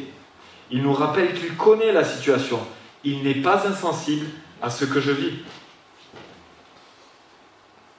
Il 0.71 0.83
nous 0.83 0.93
rappelle 0.93 1.33
qu'il 1.35 1.57
connaît 1.57 1.93
la 1.93 2.05
situation. 2.05 2.61
Il 3.03 3.23
n'est 3.23 3.41
pas 3.41 3.67
insensible 3.67 4.27
à 4.61 4.69
ce 4.69 4.85
que 4.85 5.01
je 5.01 5.13
vis. 5.13 5.39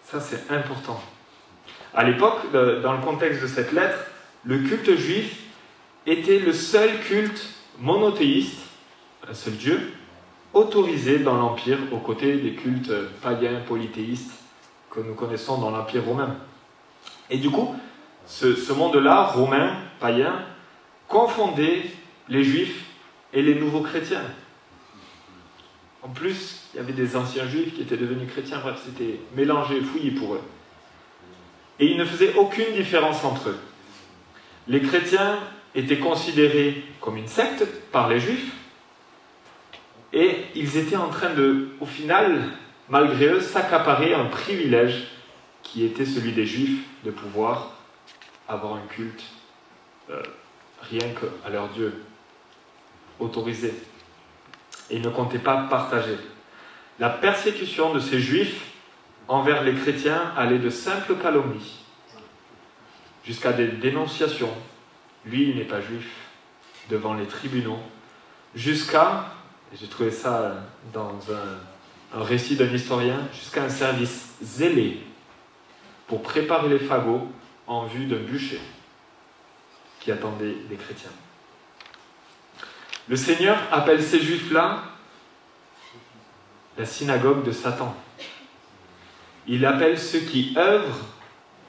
Ça, 0.05 0.19
c'est 0.19 0.51
important. 0.51 1.01
À 1.93 2.03
l'époque, 2.03 2.51
dans 2.51 2.93
le 2.93 3.01
contexte 3.01 3.41
de 3.41 3.47
cette 3.47 3.71
lettre, 3.71 3.97
le 4.43 4.59
culte 4.59 4.95
juif 4.95 5.39
était 6.05 6.39
le 6.39 6.53
seul 6.53 6.99
culte 6.99 7.49
monothéiste, 7.79 8.59
un 9.27 9.33
seul 9.33 9.53
Dieu, 9.53 9.93
autorisé 10.53 11.19
dans 11.19 11.35
l'Empire 11.35 11.79
aux 11.91 11.99
côtés 11.99 12.35
des 12.37 12.53
cultes 12.53 12.93
païens 13.21 13.61
polythéistes 13.67 14.40
que 14.91 14.99
nous 14.99 15.13
connaissons 15.13 15.57
dans 15.57 15.71
l'Empire 15.71 16.05
romain. 16.05 16.35
Et 17.29 17.37
du 17.37 17.49
coup, 17.49 17.75
ce, 18.25 18.73
monde-là, 18.73 19.23
romain, 19.23 19.77
païen, 19.99 20.45
confondait 21.07 21.85
les 22.27 22.43
juifs 22.43 22.85
et 23.33 23.41
les 23.41 23.55
nouveaux 23.55 23.81
chrétiens. 23.81 24.23
En 26.03 26.09
plus, 26.09 26.67
il 26.73 26.77
y 26.77 26.79
avait 26.79 26.93
des 26.93 27.15
anciens 27.15 27.47
juifs 27.47 27.73
qui 27.73 27.81
étaient 27.81 27.97
devenus 27.97 28.29
chrétiens, 28.29 28.59
bref, 28.59 28.81
c'était 28.83 29.19
mélangé, 29.35 29.81
fouillé 29.81 30.11
pour 30.11 30.35
eux. 30.35 30.41
Et 31.79 31.85
ils 31.85 31.97
ne 31.97 32.05
faisaient 32.05 32.33
aucune 32.35 32.73
différence 32.73 33.23
entre 33.23 33.49
eux. 33.49 33.59
Les 34.67 34.81
chrétiens 34.81 35.39
étaient 35.73 35.99
considérés 35.99 36.83
comme 36.99 37.17
une 37.17 37.27
secte 37.27 37.65
par 37.91 38.09
les 38.09 38.19
juifs, 38.19 38.53
et 40.13 40.45
ils 40.55 40.77
étaient 40.77 40.97
en 40.97 41.07
train 41.07 41.33
de, 41.33 41.69
au 41.79 41.85
final, 41.85 42.41
malgré 42.91 43.27
eux, 43.27 43.41
s'accaparer 43.41 44.13
un 44.13 44.25
privilège 44.25 45.07
qui 45.63 45.83
était 45.85 46.05
celui 46.05 46.33
des 46.33 46.45
juifs 46.45 46.85
de 47.03 47.09
pouvoir 47.09 47.71
avoir 48.47 48.75
un 48.75 48.85
culte 48.89 49.23
euh, 50.09 50.21
rien 50.81 51.07
qu'à 51.09 51.49
leur 51.49 51.69
Dieu, 51.69 52.03
autorisé. 53.19 53.73
Et 54.89 54.97
ils 54.97 55.01
ne 55.01 55.09
comptaient 55.09 55.39
pas 55.39 55.67
partager. 55.69 56.17
La 56.99 57.09
persécution 57.09 57.93
de 57.93 57.99
ces 57.99 58.19
juifs 58.19 58.65
envers 59.27 59.63
les 59.63 59.73
chrétiens 59.73 60.33
allait 60.35 60.59
de 60.59 60.69
simples 60.69 61.15
calomnies 61.15 61.85
jusqu'à 63.23 63.53
des 63.53 63.67
dénonciations. 63.67 64.53
Lui, 65.25 65.49
il 65.49 65.55
n'est 65.55 65.63
pas 65.63 65.79
juif, 65.79 66.09
devant 66.89 67.13
les 67.13 67.27
tribunaux, 67.27 67.79
jusqu'à, 68.53 69.27
j'ai 69.79 69.87
trouvé 69.87 70.11
ça 70.11 70.55
dans 70.91 71.15
un, 71.31 71.70
un 72.13 72.23
récit 72.23 72.55
d'un 72.55 72.71
historien, 72.73 73.27
jusqu'à 73.33 73.63
un 73.63 73.69
service 73.69 74.33
zélé 74.41 75.01
pour 76.07 76.21
préparer 76.21 76.69
les 76.69 76.79
fagots 76.79 77.27
en 77.67 77.85
vue 77.85 78.05
d'un 78.05 78.17
bûcher 78.17 78.59
qui 79.99 80.11
attendait 80.11 80.55
les 80.69 80.75
chrétiens. 80.75 81.11
Le 83.07 83.15
Seigneur 83.15 83.57
appelle 83.71 84.03
ces 84.03 84.19
juifs-là 84.19 84.83
la 86.77 86.85
synagogue 86.85 87.43
de 87.43 87.51
Satan. 87.51 87.95
Il 89.47 89.65
appelle 89.65 89.99
ceux 89.99 90.19
qui 90.19 90.53
œuvrent 90.57 91.05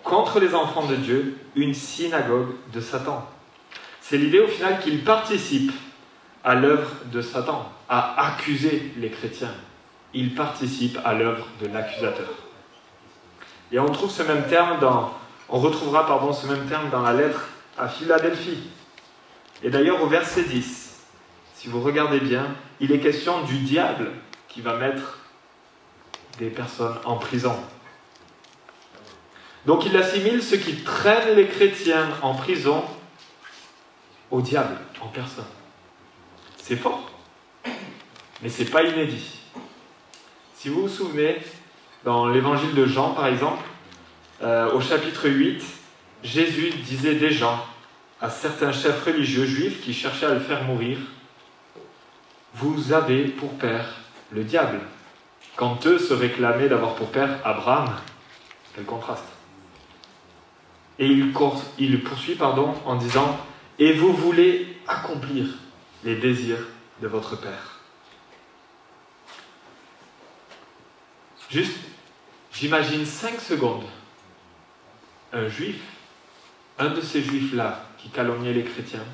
contre 0.02 0.40
les 0.40 0.54
enfants 0.54 0.86
de 0.86 0.96
Dieu 0.96 1.38
une 1.54 1.74
synagogue 1.74 2.54
de 2.72 2.80
Satan. 2.80 3.28
C'est 4.00 4.18
l'idée 4.18 4.40
au 4.40 4.48
final 4.48 4.80
qu'ils 4.80 5.04
participent 5.04 5.72
à 6.44 6.54
l'œuvre 6.54 6.90
de 7.12 7.22
Satan, 7.22 7.70
à 7.88 8.28
accuser 8.28 8.92
les 8.96 9.10
chrétiens. 9.10 9.54
Ils 10.14 10.34
participent 10.34 10.98
à 11.04 11.14
l'œuvre 11.14 11.46
de 11.60 11.66
l'accusateur. 11.68 12.28
Et 13.70 13.78
on 13.78 13.86
trouve 13.86 14.10
retrouvera 15.48 16.06
pardon, 16.06 16.32
ce 16.32 16.46
même 16.46 16.66
terme 16.66 16.90
dans 16.90 17.02
la 17.02 17.14
lettre 17.14 17.48
à 17.78 17.88
Philadelphie. 17.88 18.68
Et 19.62 19.70
d'ailleurs 19.70 20.02
au 20.02 20.06
verset 20.06 20.44
10, 20.44 21.00
si 21.54 21.68
vous 21.68 21.80
regardez 21.80 22.20
bien, 22.20 22.54
il 22.80 22.92
est 22.92 23.00
question 23.00 23.42
du 23.42 23.58
diable 23.58 24.10
qui 24.48 24.60
va 24.60 24.76
mettre 24.76 25.18
des 26.38 26.50
personnes 26.50 26.96
en 27.04 27.16
prison. 27.16 27.54
Donc 29.66 29.86
il 29.86 29.96
assimile 29.96 30.42
ceux 30.42 30.56
qui 30.56 30.82
traînent 30.82 31.36
les 31.36 31.46
chrétiens 31.46 32.08
en 32.22 32.34
prison 32.34 32.82
au 34.30 34.40
diable 34.40 34.76
en 35.00 35.08
personne. 35.08 35.44
C'est 36.56 36.76
fort, 36.76 37.10
mais 38.42 38.48
c'est 38.48 38.64
pas 38.64 38.82
inédit. 38.82 39.41
Si 40.62 40.68
vous 40.68 40.82
vous 40.82 40.88
souvenez, 40.88 41.38
dans 42.04 42.28
l'évangile 42.28 42.72
de 42.76 42.86
Jean 42.86 43.14
par 43.14 43.26
exemple, 43.26 43.64
euh, 44.44 44.72
au 44.72 44.80
chapitre 44.80 45.28
8, 45.28 45.60
Jésus 46.22 46.70
disait 46.70 47.16
déjà 47.16 47.66
à 48.20 48.30
certains 48.30 48.70
chefs 48.70 49.04
religieux 49.04 49.44
juifs 49.44 49.82
qui 49.82 49.92
cherchaient 49.92 50.26
à 50.26 50.34
le 50.34 50.38
faire 50.38 50.62
mourir, 50.62 50.98
Vous 52.54 52.92
avez 52.92 53.24
pour 53.24 53.50
père 53.54 54.02
le 54.30 54.44
diable. 54.44 54.78
Quand 55.56 55.84
eux 55.88 55.98
se 55.98 56.14
réclamaient 56.14 56.68
d'avoir 56.68 56.94
pour 56.94 57.10
père 57.10 57.40
Abraham, 57.44 57.96
quel 58.76 58.84
contraste. 58.84 59.26
Et 61.00 61.08
il, 61.08 61.34
il 61.80 62.04
poursuit 62.04 62.36
pardon, 62.36 62.72
en 62.86 62.94
disant, 62.94 63.36
Et 63.80 63.94
vous 63.94 64.12
voulez 64.12 64.76
accomplir 64.86 65.46
les 66.04 66.14
désirs 66.14 66.68
de 67.00 67.08
votre 67.08 67.34
père. 67.34 67.71
Juste, 71.52 71.76
j'imagine 72.52 73.04
cinq 73.04 73.38
secondes 73.38 73.84
un 75.34 75.48
juif 75.48 75.80
un 76.78 76.90
de 76.90 77.00
ces 77.00 77.22
juifs-là 77.22 77.84
qui 77.98 78.08
calomniait 78.08 78.54
les 78.54 78.64
chrétiens, 78.64 79.04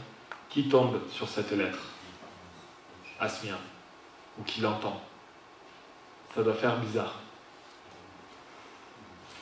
qui 0.49 0.69
tombe 0.69 1.01
sur 1.11 1.29
cette 1.29 1.51
lettre, 1.51 1.81
Asmien, 3.21 3.59
ou 4.39 4.45
qui 4.45 4.61
l'entend. 4.61 5.03
Ça 6.35 6.43
doit 6.43 6.55
faire 6.55 6.79
bizarre. 6.79 7.15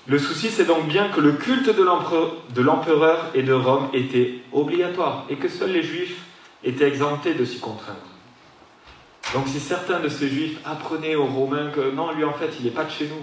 Le 0.06 0.18
souci, 0.18 0.50
c'est 0.50 0.64
donc 0.64 0.86
bien 0.88 1.10
que 1.10 1.20
le 1.20 1.32
culte 1.32 1.68
de 1.68 2.62
l'empereur 2.62 3.30
et 3.34 3.42
de 3.42 3.52
Rome 3.52 3.90
était 3.92 4.40
obligatoire 4.52 5.26
et 5.28 5.36
que 5.36 5.48
seuls 5.48 5.72
les 5.72 5.82
juifs 5.82 6.22
étaient 6.64 6.88
exemptés 6.88 7.34
de 7.34 7.44
s'y 7.44 7.60
contraindre. 7.60 8.15
Donc 9.36 9.48
si 9.48 9.60
certains 9.60 10.00
de 10.00 10.08
ces 10.08 10.30
juifs 10.30 10.58
apprenaient 10.64 11.14
aux 11.14 11.26
Romains 11.26 11.70
que 11.70 11.90
non, 11.90 12.10
lui 12.10 12.24
en 12.24 12.32
fait, 12.32 12.48
il 12.58 12.64
n'est 12.64 12.70
pas 12.70 12.84
de 12.84 12.90
chez 12.90 13.06
nous, 13.06 13.22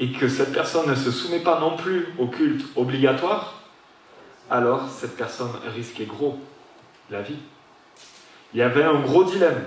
et 0.00 0.10
que 0.10 0.28
cette 0.28 0.52
personne 0.52 0.90
ne 0.90 0.96
se 0.96 1.12
soumet 1.12 1.38
pas 1.38 1.60
non 1.60 1.76
plus 1.76 2.08
au 2.18 2.26
culte 2.26 2.66
obligatoire, 2.74 3.62
alors 4.50 4.88
cette 4.90 5.16
personne 5.16 5.52
risquait 5.72 6.04
gros 6.04 6.36
la 7.10 7.22
vie. 7.22 7.38
Il 8.52 8.58
y 8.58 8.62
avait 8.62 8.82
un 8.82 8.98
gros 8.98 9.22
dilemme, 9.22 9.62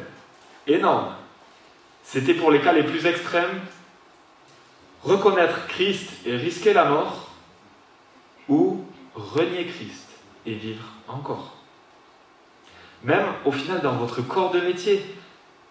énorme. 0.67 1.15
C'était 2.03 2.33
pour 2.33 2.51
les 2.51 2.59
cas 2.59 2.73
les 2.73 2.83
plus 2.83 3.05
extrêmes, 3.05 3.61
reconnaître 5.01 5.65
Christ 5.67 6.11
et 6.25 6.35
risquer 6.35 6.73
la 6.73 6.83
mort, 6.89 7.29
ou 8.49 8.83
renier 9.15 9.65
Christ 9.65 10.09
et 10.45 10.55
vivre 10.55 10.83
encore. 11.07 11.58
Même 13.03 13.25
au 13.45 13.51
final 13.51 13.81
dans 13.81 13.93
votre 13.93 14.21
corps 14.21 14.51
de 14.51 14.59
métier, 14.59 15.03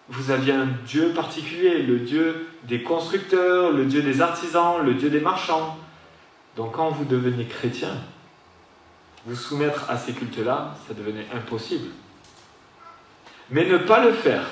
vous 0.09 0.31
aviez 0.31 0.53
un 0.53 0.67
Dieu 0.85 1.13
particulier, 1.13 1.83
le 1.83 1.99
Dieu 1.99 2.47
des 2.63 2.81
constructeurs, 2.81 3.71
le 3.71 3.85
Dieu 3.85 4.01
des 4.01 4.21
artisans, 4.21 4.83
le 4.83 4.95
Dieu 4.95 5.09
des 5.09 5.19
marchands. 5.19 5.77
Donc 6.55 6.73
quand 6.73 6.89
vous 6.89 7.05
deveniez 7.05 7.45
chrétien, 7.45 7.95
vous 9.25 9.35
soumettre 9.35 9.89
à 9.89 9.97
ces 9.97 10.13
cultes-là, 10.13 10.75
ça 10.87 10.93
devenait 10.93 11.27
impossible. 11.33 11.89
Mais 13.51 13.65
ne 13.65 13.77
pas 13.77 14.03
le 14.03 14.11
faire, 14.11 14.45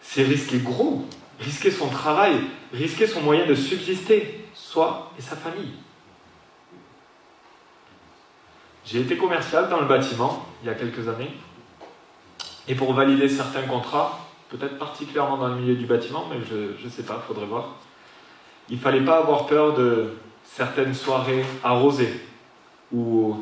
c'est 0.00 0.22
risquer 0.22 0.58
gros, 0.58 1.06
risquer 1.40 1.70
son 1.70 1.88
travail, 1.88 2.40
risquer 2.72 3.06
son 3.06 3.20
moyen 3.20 3.46
de 3.46 3.54
subsister, 3.54 4.46
soi 4.54 5.12
et 5.18 5.22
sa 5.22 5.34
famille. 5.34 5.72
J'ai 8.84 9.00
été 9.00 9.16
commercial 9.16 9.68
dans 9.68 9.80
le 9.80 9.86
bâtiment 9.86 10.46
il 10.62 10.66
y 10.66 10.70
a 10.70 10.74
quelques 10.74 11.08
années, 11.08 11.32
et 12.68 12.74
pour 12.74 12.94
valider 12.94 13.28
certains 13.28 13.62
contrats, 13.62 14.20
peut-être 14.48 14.78
particulièrement 14.78 15.36
dans 15.36 15.48
le 15.48 15.56
milieu 15.56 15.74
du 15.74 15.86
bâtiment, 15.86 16.26
mais 16.30 16.38
je 16.48 16.84
ne 16.84 16.90
sais 16.90 17.02
pas, 17.02 17.22
faudrait 17.26 17.46
voir. 17.46 17.76
Il 18.68 18.78
fallait 18.78 19.04
pas 19.04 19.18
avoir 19.18 19.46
peur 19.46 19.74
de 19.74 20.12
certaines 20.44 20.94
soirées 20.94 21.44
arrosées, 21.62 22.20
où 22.92 23.36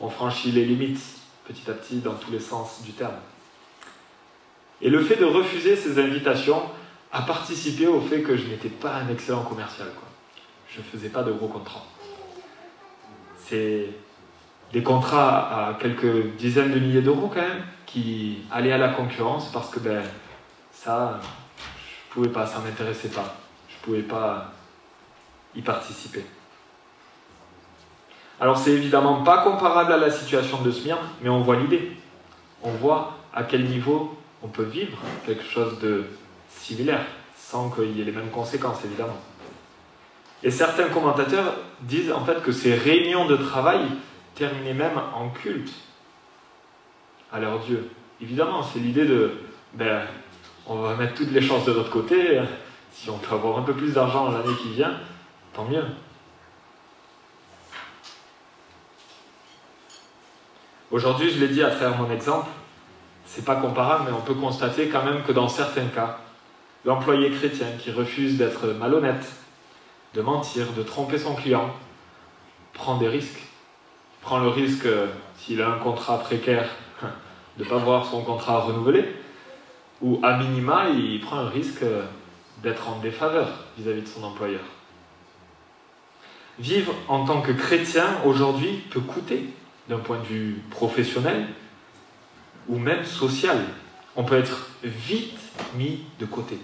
on 0.00 0.08
franchit 0.08 0.52
les 0.52 0.64
limites 0.64 1.00
petit 1.46 1.70
à 1.70 1.74
petit 1.74 1.98
dans 1.98 2.14
tous 2.14 2.32
les 2.32 2.40
sens 2.40 2.82
du 2.82 2.92
terme. 2.92 3.14
Et 4.80 4.90
le 4.90 5.00
fait 5.00 5.16
de 5.16 5.24
refuser 5.24 5.76
ces 5.76 5.98
invitations 5.98 6.62
a 7.12 7.22
participé 7.22 7.86
au 7.86 8.00
fait 8.00 8.22
que 8.22 8.36
je 8.36 8.46
n'étais 8.48 8.68
pas 8.68 8.94
un 8.96 9.08
excellent 9.08 9.42
commercial. 9.42 9.88
Je 10.68 10.78
ne 10.78 10.84
faisais 10.84 11.10
pas 11.10 11.22
de 11.22 11.30
gros 11.30 11.46
contrats. 11.46 11.84
C'est 13.38 13.88
des 14.72 14.82
contrats 14.82 15.68
à 15.68 15.74
quelques 15.74 16.34
dizaines 16.36 16.72
de 16.72 16.80
milliers 16.80 17.02
d'euros 17.02 17.30
quand 17.32 17.42
même, 17.42 17.62
qui 17.94 18.38
allaient 18.50 18.72
à 18.72 18.78
la 18.78 18.88
concurrence 18.88 19.52
parce 19.52 19.70
que 19.70 19.78
ben, 19.78 20.02
ça, 20.72 21.20
je 22.08 22.12
pouvais 22.12 22.28
pas, 22.28 22.44
ça 22.44 22.58
m'intéressait 22.58 23.08
pas. 23.08 23.36
Je 23.68 23.76
pouvais 23.84 24.02
pas 24.02 24.50
y 25.54 25.62
participer. 25.62 26.24
Alors 28.40 28.58
c'est 28.58 28.72
évidemment 28.72 29.22
pas 29.22 29.44
comparable 29.44 29.92
à 29.92 29.96
la 29.96 30.10
situation 30.10 30.60
de 30.62 30.72
Smyrne, 30.72 31.06
mais 31.22 31.28
on 31.28 31.42
voit 31.42 31.54
l'idée. 31.54 31.92
On 32.64 32.70
voit 32.70 33.14
à 33.32 33.44
quel 33.44 33.64
niveau 33.66 34.18
on 34.42 34.48
peut 34.48 34.64
vivre 34.64 34.98
quelque 35.24 35.44
chose 35.44 35.78
de 35.78 36.06
similaire, 36.48 37.06
sans 37.36 37.70
qu'il 37.70 37.96
y 37.96 38.00
ait 38.00 38.04
les 38.04 38.10
mêmes 38.10 38.30
conséquences, 38.30 38.84
évidemment. 38.84 39.20
Et 40.42 40.50
certains 40.50 40.88
commentateurs 40.88 41.54
disent 41.82 42.10
en 42.10 42.24
fait 42.24 42.42
que 42.42 42.50
ces 42.50 42.74
réunions 42.74 43.26
de 43.26 43.36
travail 43.36 43.86
terminaient 44.34 44.74
même 44.74 45.00
en 45.14 45.28
culte 45.28 45.72
à 47.34 47.40
leur 47.40 47.58
Dieu. 47.58 47.90
Évidemment, 48.22 48.62
c'est 48.62 48.78
l'idée 48.78 49.06
de, 49.06 49.32
ben, 49.74 50.02
on 50.66 50.76
va 50.76 50.94
mettre 50.94 51.14
toutes 51.14 51.32
les 51.32 51.42
chances 51.42 51.64
de 51.64 51.72
notre 51.72 51.90
côté, 51.90 52.40
si 52.92 53.10
on 53.10 53.18
peut 53.18 53.34
avoir 53.34 53.58
un 53.58 53.62
peu 53.62 53.74
plus 53.74 53.92
d'argent 53.92 54.30
l'année 54.30 54.54
qui 54.62 54.70
vient, 54.70 54.94
tant 55.52 55.64
mieux. 55.64 55.84
Aujourd'hui, 60.92 61.28
je 61.28 61.40
l'ai 61.40 61.48
dit 61.48 61.62
à 61.64 61.70
travers 61.70 61.98
mon 61.98 62.08
exemple, 62.08 62.46
c'est 63.26 63.44
pas 63.44 63.56
comparable, 63.56 64.04
mais 64.06 64.16
on 64.16 64.20
peut 64.20 64.34
constater 64.34 64.88
quand 64.88 65.04
même 65.04 65.24
que 65.24 65.32
dans 65.32 65.48
certains 65.48 65.86
cas, 65.86 66.20
l'employé 66.84 67.32
chrétien 67.32 67.66
qui 67.80 67.90
refuse 67.90 68.38
d'être 68.38 68.68
malhonnête, 68.78 69.26
de 70.14 70.22
mentir, 70.22 70.66
de 70.76 70.84
tromper 70.84 71.18
son 71.18 71.34
client, 71.34 71.74
prend 72.74 72.96
des 72.96 73.08
risques. 73.08 73.40
Il 73.40 74.22
prend 74.22 74.38
le 74.38 74.48
risque, 74.48 74.86
euh, 74.86 75.08
s'il 75.36 75.60
a 75.60 75.68
un 75.68 75.78
contrat 75.78 76.18
précaire, 76.18 76.68
de 77.58 77.64
ne 77.64 77.68
pas 77.68 77.78
voir 77.78 78.06
son 78.06 78.22
contrat 78.22 78.60
renouvelé, 78.60 79.04
ou 80.00 80.20
à 80.22 80.36
minima, 80.36 80.88
il 80.90 81.20
prend 81.20 81.38
un 81.38 81.48
risque 81.48 81.84
d'être 82.62 82.88
en 82.88 82.98
défaveur 82.98 83.48
vis-à-vis 83.78 84.02
de 84.02 84.08
son 84.08 84.24
employeur. 84.24 84.64
Vivre 86.58 86.94
en 87.08 87.24
tant 87.24 87.40
que 87.40 87.52
chrétien 87.52 88.06
aujourd'hui 88.24 88.82
peut 88.90 89.00
coûter 89.00 89.48
d'un 89.88 89.98
point 89.98 90.18
de 90.18 90.24
vue 90.24 90.62
professionnel 90.70 91.46
ou 92.68 92.78
même 92.78 93.04
social. 93.04 93.58
On 94.16 94.24
peut 94.24 94.38
être 94.38 94.70
vite 94.82 95.38
mis 95.74 96.04
de 96.20 96.26
côté. 96.26 96.58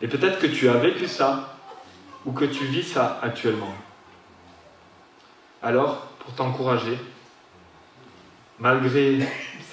Et 0.00 0.08
peut-être 0.08 0.40
que 0.40 0.48
tu 0.48 0.68
as 0.68 0.74
vécu 0.74 1.06
ça 1.06 1.56
ou 2.26 2.32
que 2.32 2.44
tu 2.44 2.64
vis 2.64 2.82
ça 2.82 3.20
actuellement. 3.22 3.72
Alors, 5.62 6.06
pour 6.18 6.34
t'encourager, 6.34 6.98
malgré 8.62 9.18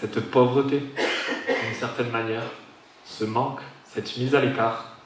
cette 0.02 0.20
pauvreté, 0.32 0.80
d'une 0.80 1.80
certaine 1.80 2.10
manière, 2.10 2.44
ce 3.06 3.24
manque, 3.24 3.60
cette 3.86 4.18
mise 4.18 4.34
à 4.34 4.42
l'écart, 4.42 4.98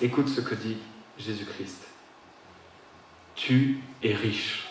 écoute 0.00 0.28
ce 0.28 0.40
que 0.40 0.54
dit 0.54 0.78
Jésus-Christ. 1.18 1.86
Tu 3.34 3.80
es 4.02 4.14
riche. 4.14 4.64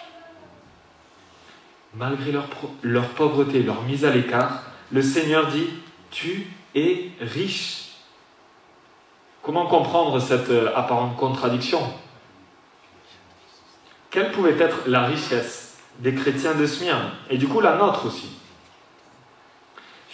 Malgré 1.93 2.31
leur, 2.31 2.47
leur 2.81 3.09
pauvreté, 3.09 3.61
leur 3.61 3.83
mise 3.83 4.03
à 4.05 4.09
l'écart, 4.09 4.63
le 4.91 5.03
Seigneur 5.03 5.47
dit, 5.47 5.67
tu 6.09 6.47
es 6.73 7.11
riche. 7.21 7.91
Comment 9.43 9.67
comprendre 9.67 10.19
cette 10.19 10.49
euh, 10.49 10.75
apparente 10.75 11.15
contradiction? 11.15 11.79
Quelle 14.09 14.31
pouvait 14.31 14.57
être 14.57 14.87
la 14.87 15.03
richesse? 15.03 15.64
Des 15.99 16.13
chrétiens 16.13 16.55
de 16.55 16.65
Smyrne 16.65 17.11
et 17.29 17.37
du 17.37 17.47
coup 17.47 17.61
la 17.61 17.77
nôtre 17.77 18.05
aussi 18.05 18.29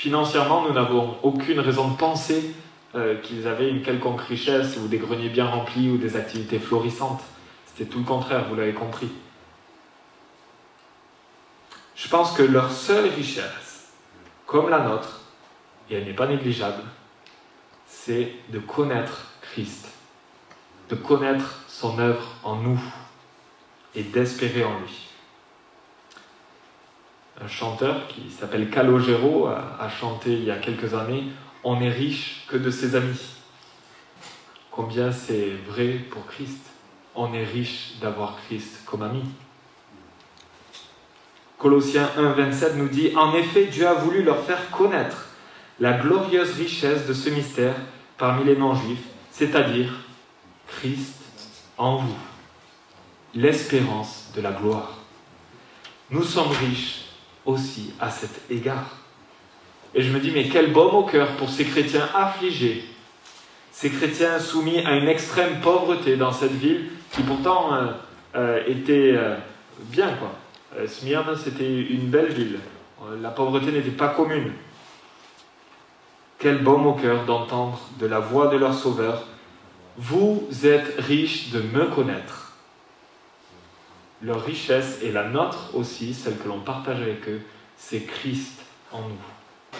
Financièrement, 0.01 0.63
nous 0.63 0.73
n'avons 0.73 1.15
aucune 1.21 1.59
raison 1.59 1.89
de 1.89 1.95
penser 1.95 2.55
euh, 2.95 3.21
qu'ils 3.21 3.47
avaient 3.47 3.69
une 3.69 3.83
quelconque 3.83 4.21
richesse 4.21 4.77
ou 4.77 4.87
des 4.87 4.97
greniers 4.97 5.29
bien 5.29 5.45
remplis 5.45 5.91
ou 5.91 5.99
des 5.99 6.15
activités 6.15 6.57
florissantes. 6.57 7.21
C'était 7.67 7.87
tout 7.87 7.99
le 7.99 8.05
contraire, 8.05 8.47
vous 8.49 8.55
l'avez 8.55 8.73
compris. 8.73 9.11
Je 11.95 12.07
pense 12.07 12.31
que 12.31 12.41
leur 12.41 12.71
seule 12.71 13.09
richesse, 13.09 13.91
comme 14.47 14.69
la 14.69 14.79
nôtre, 14.79 15.21
et 15.87 15.97
elle 15.97 16.05
n'est 16.05 16.13
pas 16.13 16.25
négligeable, 16.25 16.81
c'est 17.85 18.33
de 18.49 18.57
connaître 18.57 19.33
Christ, 19.41 19.87
de 20.89 20.95
connaître 20.95 21.59
son 21.67 21.99
œuvre 21.99 22.27
en 22.43 22.55
nous 22.55 22.81
et 23.93 24.01
d'espérer 24.01 24.63
en 24.63 24.79
lui. 24.79 25.10
Un 27.43 27.47
chanteur 27.47 28.07
qui 28.07 28.29
s'appelle 28.29 28.69
Calogero 28.69 29.47
a 29.47 29.89
chanté 29.89 30.33
il 30.33 30.43
y 30.43 30.51
a 30.51 30.57
quelques 30.57 30.93
années 30.93 31.25
On 31.63 31.79
n'est 31.79 31.89
riche 31.89 32.45
que 32.47 32.57
de 32.57 32.69
ses 32.69 32.95
amis. 32.95 33.19
Combien 34.69 35.11
c'est 35.11 35.49
vrai 35.67 35.99
pour 36.09 36.27
Christ 36.27 36.69
On 37.15 37.33
est 37.33 37.43
riche 37.43 37.93
d'avoir 37.99 38.37
Christ 38.45 38.83
comme 38.85 39.01
ami. 39.01 39.23
Colossiens 41.57 42.09
1, 42.17 42.31
27 42.33 42.75
nous 42.77 42.87
dit 42.87 43.11
En 43.15 43.33
effet, 43.35 43.65
Dieu 43.65 43.87
a 43.87 43.93
voulu 43.93 44.23
leur 44.23 44.43
faire 44.43 44.69
connaître 44.71 45.27
la 45.79 45.93
glorieuse 45.93 46.53
richesse 46.53 47.05
de 47.05 47.13
ce 47.13 47.29
mystère 47.29 47.75
parmi 48.17 48.45
les 48.45 48.55
non-juifs, 48.55 49.03
c'est-à-dire 49.31 49.91
Christ 50.67 51.15
en 51.77 51.97
vous, 51.97 52.17
l'espérance 53.33 54.31
de 54.35 54.41
la 54.41 54.51
gloire. 54.51 54.99
Nous 56.11 56.23
sommes 56.23 56.51
riches 56.51 57.00
aussi 57.45 57.93
à 57.99 58.09
cet 58.09 58.49
égard. 58.49 58.97
Et 59.93 60.01
je 60.01 60.11
me 60.11 60.19
dis, 60.19 60.31
mais 60.31 60.47
quel 60.47 60.71
baume 60.71 60.95
au 60.95 61.03
cœur 61.03 61.35
pour 61.35 61.49
ces 61.49 61.65
chrétiens 61.65 62.07
affligés, 62.13 62.85
ces 63.71 63.89
chrétiens 63.89 64.39
soumis 64.39 64.79
à 64.85 64.95
une 64.95 65.07
extrême 65.07 65.59
pauvreté 65.61 66.15
dans 66.15 66.31
cette 66.31 66.53
ville 66.53 66.89
qui 67.11 67.23
pourtant 67.23 67.73
euh, 67.73 67.87
euh, 68.35 68.63
était 68.67 69.13
euh, 69.15 69.35
bien, 69.79 70.13
quoi. 70.15 70.31
Smyrne, 70.87 71.35
c'était 71.35 71.67
une 71.67 72.07
belle 72.07 72.31
ville. 72.31 72.57
La 73.21 73.29
pauvreté 73.29 73.73
n'était 73.73 73.91
pas 73.91 74.07
commune. 74.07 74.53
Quel 76.39 76.63
baume 76.63 76.87
au 76.87 76.93
cœur 76.93 77.25
d'entendre 77.25 77.77
de 77.99 78.05
la 78.05 78.19
voix 78.19 78.47
de 78.47 78.55
leur 78.55 78.73
Sauveur. 78.73 79.25
Vous 79.97 80.47
êtes 80.63 80.95
riches 80.97 81.49
de 81.49 81.59
me 81.59 81.87
connaître. 81.87 82.40
Leur 84.23 84.43
richesse 84.43 84.99
et 85.01 85.11
la 85.11 85.27
nôtre 85.27 85.71
aussi, 85.73 86.13
celle 86.13 86.37
que 86.37 86.47
l'on 86.47 86.59
partage 86.59 87.01
avec 87.01 87.27
eux, 87.27 87.41
c'est 87.75 88.01
Christ 88.01 88.61
en 88.91 89.01
nous. 89.01 89.79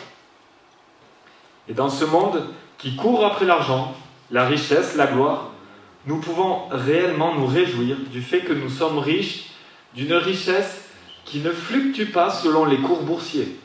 Et 1.67 1.73
dans 1.73 1.89
ce 1.89 2.05
monde 2.05 2.47
qui 2.77 2.95
court 2.95 3.25
après 3.25 3.45
l'argent, 3.45 3.95
la 4.31 4.45
richesse, 4.45 4.95
la 4.95 5.07
gloire, 5.07 5.51
nous 6.07 6.19
pouvons 6.19 6.67
réellement 6.69 7.35
nous 7.35 7.45
réjouir 7.45 7.97
du 8.11 8.21
fait 8.21 8.41
que 8.41 8.53
nous 8.53 8.69
sommes 8.69 8.97
riches 8.97 9.51
d'une 9.93 10.13
richesse 10.13 10.85
qui 11.25 11.39
ne 11.39 11.51
fluctue 11.51 12.11
pas 12.11 12.31
selon 12.31 12.65
les 12.65 12.77
cours 12.77 13.03
boursiers 13.03 13.59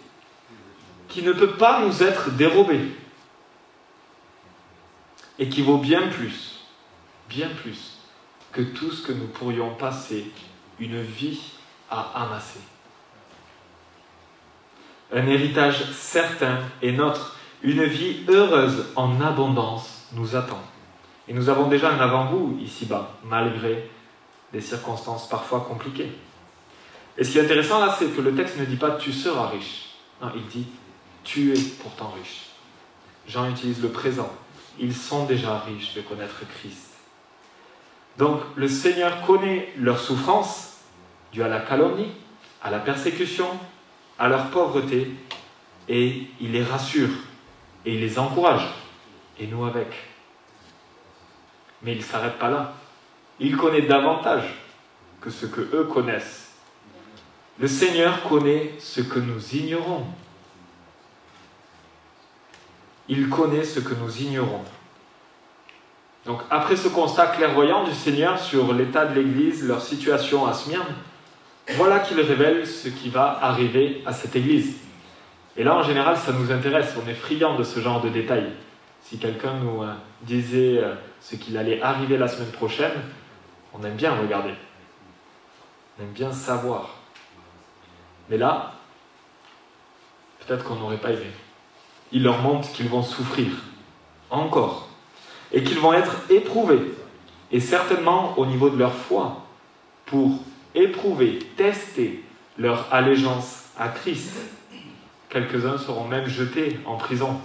qui 1.08 1.22
ne 1.22 1.32
peut 1.32 1.56
pas 1.56 1.80
nous 1.80 2.02
être 2.02 2.30
dérobé 2.32 2.80
et 5.38 5.48
qui 5.48 5.62
vaut 5.62 5.78
bien 5.78 6.08
plus, 6.08 6.60
bien 7.28 7.48
plus 7.48 7.98
que 8.52 8.62
tout 8.62 8.90
ce 8.90 9.06
que 9.06 9.12
nous 9.12 9.26
pourrions 9.26 9.74
passer 9.74 10.30
une 10.80 11.00
vie 11.00 11.40
à 11.90 12.22
amasser. 12.22 12.60
Un 15.12 15.26
héritage 15.26 15.84
certain 15.92 16.58
est 16.82 16.92
notre, 16.92 17.36
une 17.62 17.84
vie 17.84 18.24
heureuse 18.28 18.86
en 18.96 19.20
abondance 19.20 20.08
nous 20.12 20.34
attend. 20.34 20.60
Et 21.28 21.34
nous 21.34 21.48
avons 21.48 21.68
déjà 21.68 21.90
un 21.90 21.98
avant-goût 22.00 22.58
ici-bas, 22.60 23.12
malgré 23.24 23.90
des 24.52 24.60
circonstances 24.60 25.28
parfois 25.28 25.60
compliquées. 25.60 26.12
Et 27.18 27.24
ce 27.24 27.30
qui 27.30 27.38
est 27.38 27.44
intéressant 27.44 27.84
là, 27.84 27.94
c'est 27.98 28.14
que 28.14 28.20
le 28.20 28.34
texte 28.34 28.58
ne 28.58 28.64
dit 28.64 28.76
pas 28.76 28.92
tu 28.92 29.12
seras 29.12 29.48
riche. 29.48 29.90
Non, 30.20 30.30
il 30.34 30.46
dit 30.46 30.66
tu 31.24 31.52
es 31.52 31.60
pourtant 31.82 32.12
riche. 32.16 32.46
Jean 33.26 33.48
utilise 33.50 33.82
le 33.82 33.88
présent. 33.88 34.30
Ils 34.78 34.94
sont 34.94 35.24
déjà 35.24 35.58
riches 35.58 35.94
de 35.94 36.02
connaître 36.02 36.42
Christ. 36.58 36.85
Donc 38.18 38.40
le 38.56 38.68
Seigneur 38.68 39.22
connaît 39.26 39.72
leur 39.78 39.98
souffrance, 39.98 40.78
due 41.32 41.42
à 41.42 41.48
la 41.48 41.60
calomnie, 41.60 42.12
à 42.62 42.70
la 42.70 42.78
persécution, 42.78 43.48
à 44.18 44.28
leur 44.28 44.50
pauvreté, 44.50 45.10
et 45.88 46.26
il 46.40 46.52
les 46.52 46.64
rassure, 46.64 47.10
et 47.84 47.94
il 47.94 48.00
les 48.00 48.18
encourage, 48.18 48.66
et 49.38 49.46
nous 49.46 49.64
avec. 49.64 49.88
Mais 51.82 51.92
il 51.92 51.98
ne 51.98 52.02
s'arrête 52.02 52.38
pas 52.38 52.50
là. 52.50 52.74
Il 53.38 53.56
connaît 53.56 53.82
davantage 53.82 54.54
que 55.20 55.30
ce 55.30 55.46
que 55.46 55.60
eux 55.60 55.84
connaissent. 55.84 56.54
Le 57.58 57.68
Seigneur 57.68 58.22
connaît 58.22 58.74
ce 58.78 59.02
que 59.02 59.18
nous 59.18 59.54
ignorons. 59.54 60.06
Il 63.08 63.28
connaît 63.28 63.64
ce 63.64 63.80
que 63.80 63.94
nous 63.94 64.22
ignorons. 64.22 64.64
Donc 66.26 66.40
après 66.50 66.76
ce 66.76 66.88
constat 66.88 67.28
clairvoyant 67.28 67.84
du 67.84 67.92
Seigneur 67.92 68.38
sur 68.38 68.72
l'état 68.72 69.06
de 69.06 69.14
l'Église, 69.14 69.66
leur 69.66 69.80
situation 69.80 70.46
à 70.46 70.52
Smyrne, 70.52 70.94
voilà 71.76 72.00
qu'il 72.00 72.20
révèle 72.20 72.66
ce 72.66 72.88
qui 72.88 73.08
va 73.08 73.38
arriver 73.42 74.02
à 74.06 74.12
cette 74.12 74.34
Église. 74.36 74.76
Et 75.56 75.64
là, 75.64 75.76
en 75.76 75.82
général, 75.82 76.16
ça 76.16 76.32
nous 76.32 76.52
intéresse, 76.52 76.94
on 77.02 77.08
est 77.08 77.14
friand 77.14 77.56
de 77.56 77.62
ce 77.62 77.80
genre 77.80 78.00
de 78.00 78.08
détails. 78.08 78.52
Si 79.00 79.18
quelqu'un 79.18 79.54
nous 79.54 79.82
euh, 79.82 79.92
disait 80.22 80.78
euh, 80.78 80.94
ce 81.20 81.36
qu'il 81.36 81.56
allait 81.56 81.80
arriver 81.80 82.18
la 82.18 82.28
semaine 82.28 82.50
prochaine, 82.50 82.92
on 83.72 83.82
aime 83.84 83.94
bien 83.94 84.14
regarder. 84.14 84.54
On 85.98 86.02
aime 86.02 86.12
bien 86.12 86.32
savoir. 86.32 86.96
Mais 88.28 88.36
là, 88.36 88.74
peut-être 90.40 90.64
qu'on 90.64 90.74
n'aurait 90.74 90.98
pas 90.98 91.10
aimé 91.10 91.30
il 92.12 92.22
leur 92.22 92.38
montre 92.38 92.70
qu'ils 92.72 92.88
vont 92.88 93.02
souffrir 93.02 93.48
encore 94.30 94.88
et 95.52 95.62
qu'ils 95.62 95.78
vont 95.78 95.92
être 95.92 96.16
éprouvés. 96.30 96.80
Et 97.52 97.60
certainement 97.60 98.38
au 98.38 98.46
niveau 98.46 98.70
de 98.70 98.76
leur 98.76 98.94
foi, 98.94 99.42
pour 100.06 100.40
éprouver, 100.74 101.38
tester 101.56 102.24
leur 102.58 102.92
allégeance 102.92 103.64
à 103.78 103.88
Christ. 103.88 104.32
Quelques-uns 105.28 105.78
seront 105.78 106.06
même 106.06 106.26
jetés 106.26 106.78
en 106.86 106.96
prison. 106.96 107.40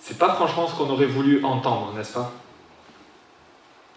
C'est 0.00 0.18
pas 0.18 0.34
franchement 0.34 0.66
ce 0.66 0.74
qu'on 0.74 0.90
aurait 0.90 1.06
voulu 1.06 1.44
entendre, 1.44 1.92
n'est-ce 1.94 2.14
pas? 2.14 2.32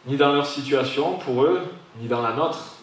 Ni 0.05 0.17
dans 0.17 0.33
leur 0.33 0.45
situation, 0.45 1.17
pour 1.17 1.43
eux, 1.43 1.61
ni 1.99 2.07
dans 2.07 2.21
la 2.21 2.33
nôtre. 2.33 2.75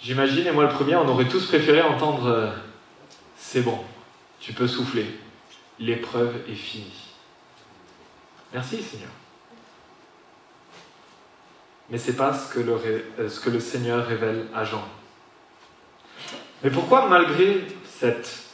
J'imagine, 0.00 0.46
et 0.46 0.52
moi 0.52 0.64
le 0.64 0.70
premier, 0.70 0.94
on 0.94 1.08
aurait 1.08 1.26
tous 1.26 1.46
préféré 1.46 1.82
entendre 1.82 2.26
euh, 2.26 2.50
C'est 3.36 3.62
bon, 3.62 3.78
tu 4.38 4.52
peux 4.52 4.68
souffler, 4.68 5.18
l'épreuve 5.78 6.34
est 6.48 6.54
finie. 6.54 7.10
Merci 8.52 8.82
Seigneur. 8.82 9.10
Mais 11.90 11.98
ce 11.98 12.10
n'est 12.10 12.16
pas 12.16 12.32
ce 12.32 12.52
que, 12.52 12.60
le, 12.60 12.72
euh, 13.18 13.28
ce 13.28 13.40
que 13.40 13.50
le 13.50 13.60
Seigneur 13.60 14.06
révèle 14.06 14.46
à 14.54 14.64
Jean. 14.64 14.82
Mais 16.64 16.70
pourquoi, 16.70 17.06
malgré 17.08 17.64
cette 17.84 18.44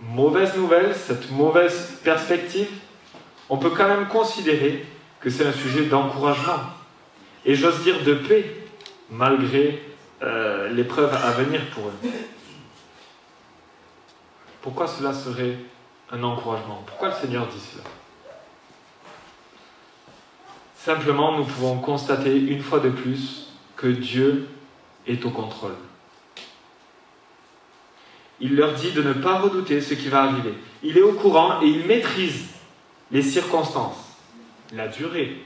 mauvaise 0.00 0.54
nouvelle, 0.56 0.94
cette 0.94 1.30
mauvaise 1.30 1.98
perspective, 2.02 2.68
on 3.48 3.56
peut 3.56 3.70
quand 3.70 3.88
même 3.88 4.08
considérer 4.08 4.84
que 5.20 5.30
c'est 5.30 5.46
un 5.46 5.52
sujet 5.52 5.86
d'encouragement? 5.86 6.60
Et 7.46 7.54
j'ose 7.54 7.82
dire 7.82 8.02
de 8.02 8.14
paix, 8.14 8.54
malgré 9.10 9.82
euh, 10.22 10.68
l'épreuve 10.70 11.14
à 11.14 11.30
venir 11.32 11.60
pour 11.70 11.88
eux. 11.88 12.10
Pourquoi 14.60 14.86
cela 14.86 15.12
serait 15.12 15.56
un 16.14 16.22
encouragement 16.22 16.82
Pourquoi 16.86 17.08
le 17.08 17.14
Seigneur 17.14 17.46
dit 17.48 17.60
cela? 17.60 17.84
Simplement, 20.76 21.36
nous 21.38 21.44
pouvons 21.44 21.78
constater 21.78 22.36
une 22.36 22.62
fois 22.62 22.78
de 22.78 22.90
plus 22.90 23.52
que 23.76 23.86
Dieu 23.86 24.48
est 25.06 25.24
au 25.24 25.30
contrôle. 25.30 25.74
Il 28.40 28.56
leur 28.56 28.74
dit 28.74 28.92
de 28.92 29.02
ne 29.02 29.14
pas 29.14 29.38
redouter 29.38 29.80
ce 29.80 29.94
qui 29.94 30.08
va 30.08 30.24
arriver. 30.24 30.54
Il 30.82 30.98
est 30.98 31.02
au 31.02 31.12
courant 31.12 31.62
et 31.62 31.66
il 31.66 31.86
maîtrise 31.86 32.48
les 33.10 33.22
circonstances, 33.22 34.16
la 34.72 34.88
durée. 34.88 35.42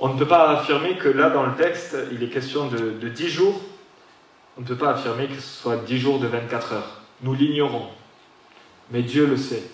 On 0.00 0.08
ne 0.08 0.18
peut 0.18 0.26
pas 0.26 0.50
affirmer 0.50 0.96
que 0.96 1.08
là, 1.08 1.30
dans 1.30 1.44
le 1.44 1.54
texte, 1.54 1.96
il 2.10 2.22
est 2.22 2.28
question 2.28 2.68
de, 2.68 2.92
de 2.98 3.08
10 3.08 3.28
jours. 3.28 3.60
On 4.56 4.62
ne 4.62 4.66
peut 4.66 4.76
pas 4.76 4.90
affirmer 4.90 5.26
que 5.26 5.34
ce 5.34 5.60
soit 5.60 5.76
10 5.76 5.98
jours 5.98 6.18
de 6.18 6.26
24 6.26 6.72
heures. 6.72 7.00
Nous 7.22 7.34
l'ignorons. 7.34 7.88
Mais 8.90 9.02
Dieu 9.02 9.26
le 9.26 9.36
sait. 9.36 9.64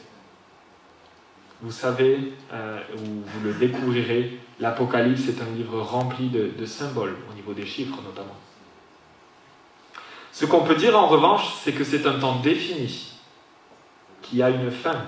Vous 1.62 1.70
savez, 1.70 2.32
euh, 2.52 2.78
ou 2.96 3.22
vous 3.26 3.44
le 3.44 3.52
découvrirez, 3.54 4.38
l'Apocalypse 4.60 5.28
est 5.28 5.42
un 5.42 5.56
livre 5.56 5.80
rempli 5.80 6.28
de 6.28 6.64
symboles, 6.64 7.16
au 7.30 7.34
niveau 7.34 7.52
des 7.52 7.66
chiffres 7.66 7.98
notamment. 8.02 8.36
Ce 10.32 10.46
qu'on 10.46 10.62
peut 10.62 10.74
dire 10.74 10.98
en 10.98 11.06
revanche, 11.06 11.54
c'est 11.62 11.72
que 11.72 11.84
c'est 11.84 12.06
un 12.06 12.18
temps 12.18 12.40
défini, 12.40 13.12
qui 14.22 14.42
a 14.42 14.50
une 14.50 14.70
fin. 14.70 15.04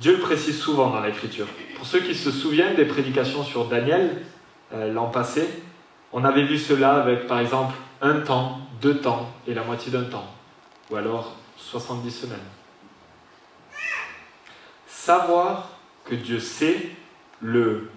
Dieu 0.00 0.16
le 0.16 0.20
précise 0.20 0.58
souvent 0.58 0.90
dans 0.90 1.00
l'Écriture. 1.00 1.46
Pour 1.76 1.86
ceux 1.86 2.00
qui 2.00 2.14
se 2.14 2.30
souviennent 2.30 2.74
des 2.74 2.84
prédications 2.84 3.44
sur 3.44 3.66
Daniel 3.66 4.22
euh, 4.74 4.92
l'an 4.92 5.06
passé, 5.06 5.48
on 6.12 6.24
avait 6.24 6.44
vu 6.44 6.58
cela 6.58 6.96
avec 6.96 7.26
par 7.26 7.40
exemple 7.40 7.74
un 8.02 8.20
temps, 8.20 8.60
deux 8.82 8.98
temps 8.98 9.30
et 9.46 9.54
la 9.54 9.62
moitié 9.62 9.90
d'un 9.90 10.04
temps, 10.04 10.26
ou 10.90 10.96
alors 10.96 11.36
70 11.56 12.10
semaines. 12.10 12.38
Savoir 14.86 15.70
que 16.04 16.14
Dieu 16.14 16.40
sait 16.40 16.90
le 17.40 17.90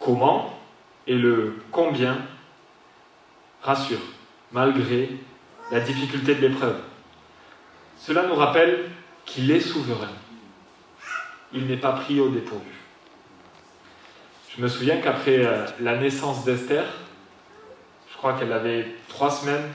comment 0.00 0.58
et 1.06 1.14
le 1.14 1.62
combien 1.70 2.18
rassure, 3.62 4.00
malgré 4.52 5.10
la 5.70 5.80
difficulté 5.80 6.34
de 6.34 6.46
l'épreuve. 6.46 6.80
Cela 7.98 8.26
nous 8.26 8.34
rappelle 8.34 8.90
qu'il 9.24 9.50
est 9.50 9.60
souverain. 9.60 10.12
Il 11.52 11.66
n'est 11.66 11.76
pas 11.76 11.92
pris 11.92 12.20
au 12.20 12.28
dépourvu. 12.28 12.76
Je 14.56 14.62
me 14.62 14.68
souviens 14.68 14.98
qu'après 14.98 15.44
euh, 15.44 15.66
la 15.80 15.96
naissance 15.96 16.44
d'Esther, 16.44 16.84
je 18.10 18.16
crois 18.16 18.34
qu'elle 18.34 18.52
avait 18.52 18.94
trois 19.08 19.30
semaines 19.30 19.72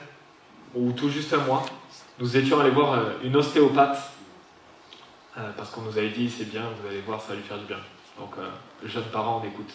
ou 0.74 0.92
tout 0.92 1.10
juste 1.10 1.34
un 1.34 1.38
mois, 1.38 1.66
nous 2.22 2.38
étions 2.38 2.60
allés 2.60 2.70
voir 2.70 2.94
euh, 2.94 3.14
une 3.24 3.36
ostéopathe 3.36 3.98
euh, 5.38 5.50
parce 5.58 5.72
qu'on 5.72 5.82
nous 5.82 5.98
avait 5.98 6.10
dit 6.10 6.30
c'est 6.30 6.50
bien, 6.50 6.64
vous 6.80 6.88
allez 6.88 7.02
voir, 7.02 7.20
ça 7.20 7.30
va 7.30 7.36
lui 7.36 7.44
faire 7.44 7.58
du 7.58 7.66
bien. 7.66 7.80
Donc, 8.18 8.36
le 8.84 8.88
jeune 8.88 9.06
parent, 9.06 9.42
on 9.44 9.48
écoute. 9.48 9.72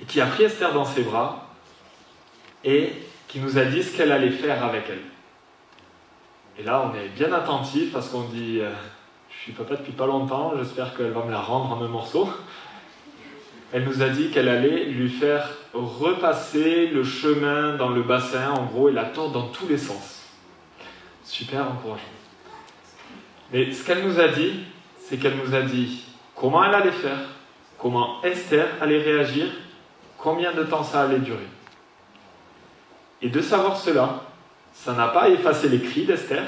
Et 0.00 0.04
qui 0.04 0.20
a 0.20 0.26
pris 0.26 0.44
Esther 0.44 0.72
dans 0.72 0.84
ses 0.84 1.02
bras 1.02 1.46
et 2.64 2.92
qui 3.28 3.38
nous 3.38 3.58
a 3.58 3.64
dit 3.64 3.82
ce 3.82 3.96
qu'elle 3.96 4.10
allait 4.10 4.30
faire 4.30 4.64
avec 4.64 4.84
elle. 4.88 5.02
Et 6.58 6.62
là, 6.62 6.90
on 6.90 6.94
est 6.98 7.08
bien 7.08 7.32
attentif 7.32 7.92
parce 7.92 8.08
qu'on 8.08 8.24
dit 8.24 8.60
euh, 8.60 8.72
Je 9.30 9.36
suis 9.36 9.52
papa 9.52 9.76
depuis 9.76 9.92
pas 9.92 10.06
longtemps, 10.06 10.54
j'espère 10.58 10.96
qu'elle 10.96 11.12
va 11.12 11.24
me 11.24 11.30
la 11.30 11.40
rendre 11.40 11.76
en 11.76 11.82
un 11.82 11.88
morceau. 11.88 12.28
Elle 13.72 13.84
nous 13.84 14.02
a 14.02 14.08
dit 14.08 14.30
qu'elle 14.30 14.48
allait 14.48 14.86
lui 14.86 15.08
faire 15.08 15.48
repasser 15.72 16.88
le 16.88 17.04
chemin 17.04 17.76
dans 17.76 17.90
le 17.90 18.02
bassin, 18.02 18.50
en 18.50 18.64
gros, 18.64 18.88
et 18.88 18.92
la 18.92 19.04
tordre 19.04 19.32
dans 19.32 19.46
tous 19.46 19.68
les 19.68 19.78
sens. 19.78 20.19
Super 21.30 21.62
encourageant. 21.62 22.02
Mais 23.52 23.70
ce 23.70 23.84
qu'elle 23.84 24.04
nous 24.04 24.18
a 24.18 24.26
dit, 24.26 24.64
c'est 24.98 25.16
qu'elle 25.16 25.36
nous 25.36 25.54
a 25.54 25.62
dit 25.62 26.04
comment 26.34 26.64
elle 26.64 26.74
allait 26.74 26.90
faire, 26.90 27.20
comment 27.78 28.20
Esther 28.24 28.66
allait 28.80 29.00
réagir, 29.00 29.46
combien 30.18 30.52
de 30.52 30.64
temps 30.64 30.82
ça 30.82 31.02
allait 31.02 31.20
durer. 31.20 31.46
Et 33.22 33.28
de 33.28 33.40
savoir 33.40 33.76
cela, 33.76 34.24
ça 34.72 34.92
n'a 34.92 35.06
pas 35.06 35.28
effacé 35.28 35.68
les 35.68 35.80
cris 35.80 36.04
d'Esther, 36.04 36.42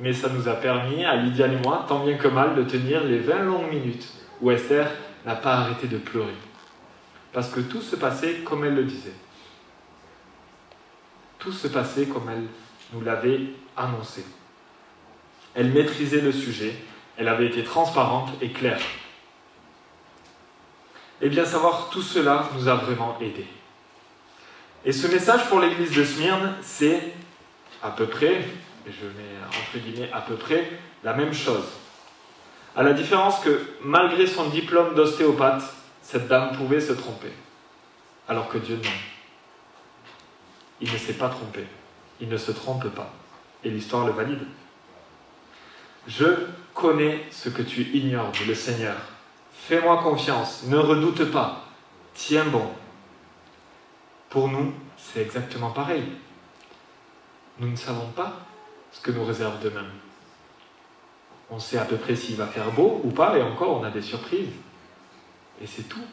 mais 0.00 0.12
ça 0.12 0.28
nous 0.28 0.48
a 0.48 0.54
permis, 0.54 1.04
à 1.04 1.14
Lydia 1.14 1.46
et 1.46 1.56
moi, 1.62 1.84
tant 1.86 2.04
bien 2.04 2.16
que 2.16 2.26
mal, 2.26 2.56
de 2.56 2.64
tenir 2.64 3.04
les 3.04 3.20
20 3.20 3.44
longues 3.44 3.70
minutes 3.70 4.12
où 4.40 4.50
Esther 4.50 4.90
n'a 5.24 5.36
pas 5.36 5.58
arrêté 5.58 5.86
de 5.86 5.98
pleurer. 5.98 6.34
Parce 7.32 7.48
que 7.48 7.60
tout 7.60 7.80
se 7.80 7.94
passait 7.94 8.40
comme 8.44 8.64
elle 8.64 8.74
le 8.74 8.84
disait. 8.84 9.14
Tout 11.38 11.52
se 11.52 11.68
passait 11.68 12.06
comme 12.06 12.28
elle 12.28 12.48
nous 12.94 13.00
l'avait 13.00 13.40
annoncé. 13.76 14.24
Elle 15.54 15.70
maîtrisait 15.72 16.20
le 16.20 16.32
sujet, 16.32 16.74
elle 17.16 17.28
avait 17.28 17.46
été 17.46 17.62
transparente 17.62 18.30
et 18.40 18.50
claire. 18.50 18.80
Et 21.20 21.28
bien 21.28 21.44
savoir 21.44 21.90
tout 21.90 22.02
cela 22.02 22.48
nous 22.54 22.68
a 22.68 22.74
vraiment 22.74 23.18
aidés. 23.20 23.46
Et 24.84 24.92
ce 24.92 25.06
message 25.06 25.48
pour 25.48 25.60
l'église 25.60 25.92
de 25.92 26.04
Smyrne, 26.04 26.54
c'est 26.60 27.00
à 27.82 27.90
peu 27.90 28.06
près, 28.06 28.34
et 28.86 28.90
je 28.90 29.06
mets 29.06 29.38
entre 29.46 29.78
guillemets 29.78 30.10
à 30.12 30.20
peu 30.20 30.34
près, 30.34 30.70
la 31.02 31.14
même 31.14 31.32
chose. 31.32 31.66
À 32.76 32.82
la 32.82 32.92
différence 32.92 33.38
que 33.40 33.60
malgré 33.82 34.26
son 34.26 34.48
diplôme 34.48 34.94
d'ostéopathe, 34.94 35.62
cette 36.02 36.28
dame 36.28 36.56
pouvait 36.56 36.80
se 36.80 36.92
tromper. 36.92 37.32
Alors 38.28 38.48
que 38.48 38.58
Dieu 38.58 38.76
non. 38.76 38.90
Il 40.80 40.92
ne 40.92 40.98
s'est 40.98 41.14
pas 41.14 41.28
trompé. 41.28 41.64
Il 42.20 42.28
ne 42.28 42.36
se 42.36 42.52
trompe 42.52 42.88
pas. 42.88 43.12
Et 43.62 43.70
l'histoire 43.70 44.06
le 44.06 44.12
valide. 44.12 44.46
Je 46.06 46.46
connais 46.74 47.24
ce 47.30 47.48
que 47.48 47.62
tu 47.62 47.82
ignores, 47.96 48.30
dit 48.32 48.44
le 48.44 48.54
Seigneur. 48.54 48.96
Fais-moi 49.52 50.02
confiance, 50.02 50.64
ne 50.64 50.76
redoute 50.76 51.30
pas. 51.30 51.64
Tiens 52.12 52.44
bon, 52.44 52.68
pour 54.28 54.48
nous, 54.48 54.74
c'est 54.96 55.22
exactement 55.22 55.70
pareil. 55.70 56.04
Nous 57.58 57.68
ne 57.68 57.76
savons 57.76 58.08
pas 58.08 58.40
ce 58.92 59.00
que 59.00 59.10
nous 59.10 59.24
réserve 59.24 59.62
demain. 59.62 59.86
On 61.50 61.58
sait 61.58 61.78
à 61.78 61.84
peu 61.84 61.96
près 61.96 62.16
s'il 62.16 62.36
va 62.36 62.46
faire 62.46 62.70
beau 62.72 63.00
ou 63.04 63.10
pas, 63.10 63.38
et 63.38 63.42
encore, 63.42 63.80
on 63.80 63.84
a 63.84 63.90
des 63.90 64.02
surprises. 64.02 64.50
Et 65.62 65.66
c'est 65.66 65.84
tout. 65.84 66.04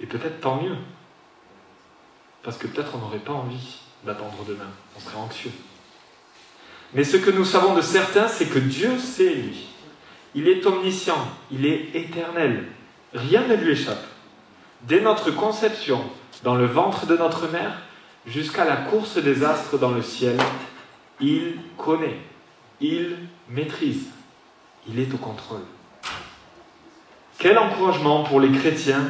Et 0.00 0.06
peut-être 0.06 0.40
tant 0.40 0.62
mieux. 0.62 0.76
Parce 2.46 2.56
que 2.56 2.66
peut-être 2.66 2.92
on 2.94 2.98
n'aurait 2.98 3.18
pas 3.18 3.34
envie 3.34 3.80
d'attendre 4.06 4.42
demain. 4.48 4.70
On 4.96 5.00
serait 5.00 5.18
anxieux. 5.18 5.52
Mais 6.94 7.04
ce 7.04 7.18
que 7.18 7.30
nous 7.30 7.44
savons 7.44 7.74
de 7.74 7.82
certains, 7.82 8.28
c'est 8.28 8.46
que 8.46 8.58
Dieu 8.58 8.98
sait, 8.98 9.34
lui. 9.34 9.66
Il 10.34 10.48
est 10.48 10.64
omniscient, 10.64 11.28
il 11.50 11.66
est 11.66 11.90
éternel. 11.94 12.64
Rien 13.12 13.46
ne 13.46 13.56
lui 13.56 13.72
échappe 13.72 14.06
dès 14.82 15.00
notre 15.00 15.30
conception 15.30 16.02
dans 16.42 16.54
le 16.54 16.66
ventre 16.66 17.06
de 17.06 17.16
notre 17.16 17.50
mère 17.50 17.78
jusqu'à 18.26 18.64
la 18.64 18.76
course 18.76 19.18
des 19.18 19.44
astres 19.44 19.78
dans 19.78 19.90
le 19.90 20.02
ciel, 20.02 20.36
il 21.20 21.56
connaît, 21.76 22.18
il 22.80 23.16
maîtrise, 23.48 24.06
il 24.88 24.98
est 24.98 25.12
au 25.14 25.18
contrôle. 25.18 25.62
Quel 27.38 27.58
encouragement 27.58 28.24
pour 28.24 28.40
les 28.40 28.50
chrétiens 28.50 29.04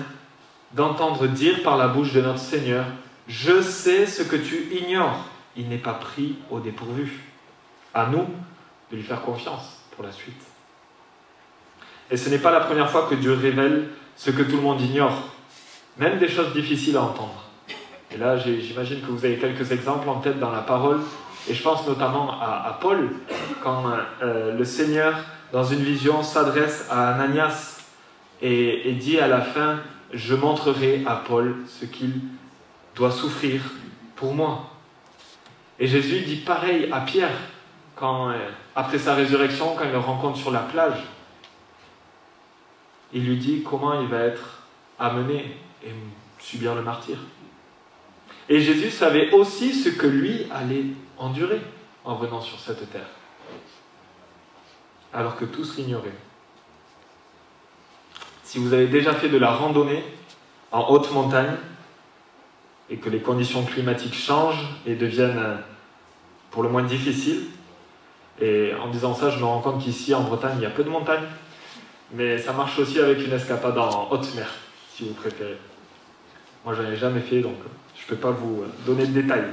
d'entendre 0.73 1.27
dire 1.27 1.63
par 1.63 1.77
la 1.77 1.89
bouche 1.89 2.13
de 2.13 2.21
notre 2.21 2.39
Seigneur, 2.39 2.85
je 3.29 3.61
sais 3.61 4.07
ce 4.07 4.23
que 4.23 4.37
tu 4.37 4.69
ignores, 4.75 5.25
il 5.57 5.69
n'est 5.69 5.79
pas 5.79 5.95
pris 5.95 6.37
au 6.51 6.61
dépourvu. 6.61 7.21
À 7.95 8.07
nous 8.07 8.27
de 8.91 8.97
lui 8.97 9.03
faire 9.03 9.23
confiance 9.23 9.81
pour 9.95 10.05
la 10.05 10.13
suite. 10.13 10.41
Et 12.11 12.17
ce 12.17 12.29
n'est 12.29 12.39
pas 12.39 12.51
la 12.51 12.61
première 12.61 12.91
fois 12.91 13.07
que 13.09 13.15
Dieu 13.15 13.33
révèle 13.33 13.89
ce 14.17 14.31
que 14.31 14.43
tout 14.43 14.57
le 14.57 14.63
monde 14.63 14.81
ignore 14.81 15.37
même 15.99 16.19
des 16.19 16.29
choses 16.29 16.53
difficiles 16.53 16.97
à 16.97 17.03
entendre. 17.03 17.45
Et 18.13 18.19
là, 18.19 18.37
j'imagine 18.37 19.01
que 19.01 19.07
vous 19.07 19.25
avez 19.25 19.37
quelques 19.37 19.73
exemples 19.73 20.09
en 20.09 20.21
tête 20.21 20.39
dans 20.39 20.53
la 20.53 20.61
parole, 20.61 21.01
et 21.49 21.55
je 21.55 21.63
pense 21.63 21.87
notamment 21.87 22.33
à, 22.41 22.79
Paul, 22.81 23.11
quand 23.63 23.85
euh, 24.23 24.57
le 24.57 24.65
Seigneur, 24.65 25.15
dans 25.53 25.65
une 25.65 25.81
vision, 25.81 26.23
s'adresse 26.23 26.87
à 26.91 27.15
Ananias 27.15 27.79
et, 28.43 28.93
dit 28.93 29.19
à 29.19 29.29
la 29.29 29.41
fin, 29.41 29.81
je 30.13 30.35
montrerai 30.35 31.03
à 31.07 31.17
Paul 31.17 31.57
ce 31.67 31.85
qu'il 31.85 32.13
doit 32.97 33.13
souffrir 33.13 33.61
pour 34.17 34.35
moi. 34.35 34.71
Et 35.79 35.87
Jésus 35.87 36.21
dit 36.21 36.37
pareil 36.37 36.89
à 36.91 37.03
Pierre, 37.03 37.37
quand, 37.95 38.31
euh, 38.31 38.51
après 38.75 38.99
sa 38.99 39.15
résurrection, 39.15 39.77
quand 39.77 39.85
il 39.85 39.93
le 39.93 39.99
rencontre 39.99 40.39
sur 40.39 40.51
la 40.51 40.61
plage. 40.61 41.05
Il 43.13 43.27
lui 43.27 43.37
dit 43.37 43.63
comment 43.63 44.01
il 44.01 44.09
va 44.09 44.21
être 44.21 44.63
amené 44.99 45.57
et 45.85 45.91
subir 46.39 46.75
le 46.75 46.83
martyr. 46.83 47.19
Et 48.49 48.61
Jésus 48.61 48.91
savait 48.91 49.31
aussi 49.33 49.75
ce 49.75 49.91
que 49.91 50.07
lui 50.07 50.47
allait 50.51 50.87
endurer 51.19 51.61
en 52.05 52.15
venant 52.15 52.41
sur 52.41 52.59
cette 52.59 52.91
terre, 52.91 53.09
alors 55.13 55.37
que 55.37 55.45
tous 55.45 55.77
l'ignoraient. 55.77 56.15
Si 58.45 58.59
vous 58.59 58.73
avez 58.73 58.87
déjà 58.87 59.13
fait 59.13 59.29
de 59.29 59.39
la 59.39 59.51
randonnée 59.51 60.05
en 60.71 60.89
haute 60.91 61.11
montagne 61.13 61.57
et 62.91 62.97
que 62.97 63.09
les 63.09 63.21
conditions 63.21 63.65
climatiques 63.65 64.15
changent 64.15 64.67
et 64.87 64.95
deviennent 64.95 65.39
euh, 65.39 65.57
pour 66.51 66.63
le 66.63 66.69
moins 66.69 66.85
difficiles, 66.85 67.45
et 68.41 68.73
en 68.81 68.89
disant 68.89 69.15
ça, 69.15 69.31
je 69.31 69.39
me 69.39 69.45
rends 69.45 69.61
compte 69.61 69.83
qu'ici 69.83 70.15
en 70.15 70.23
Bretagne, 70.23 70.57
il 70.59 70.63
y 70.63 70.67
a 70.67 70.71
peu 70.71 70.85
de 70.85 70.91
montagnes, 70.91 71.27
mais 72.13 72.39
ça 72.39 72.53
marche 72.53 72.79
aussi 72.79 72.99
avec 72.99 73.25
une 73.27 73.33
escapade 73.33 73.77
en 73.79 74.09
haute 74.11 74.35
mer, 74.35 74.49
si 74.95 75.05
vous 75.05 75.15
préférez. 75.15 75.57
Moi, 76.65 76.75
je 76.75 76.83
n'en 76.83 76.91
ai 76.91 76.97
jamais 76.97 77.21
fait, 77.21 77.41
donc 77.41 77.57
je 77.95 78.03
ne 78.03 78.09
peux 78.09 78.21
pas 78.21 78.31
vous 78.31 78.63
euh, 78.63 78.67
donner 78.87 79.07
de 79.07 79.21
détails. 79.21 79.47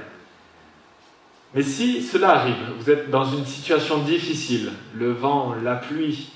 Mais 1.54 1.62
si 1.62 2.02
cela 2.02 2.40
arrive, 2.40 2.56
vous 2.80 2.90
êtes 2.90 3.10
dans 3.12 3.26
une 3.26 3.46
situation 3.46 4.00
difficile, 4.00 4.72
le 4.96 5.12
vent, 5.12 5.56
la 5.64 5.76
pluie 5.76 6.32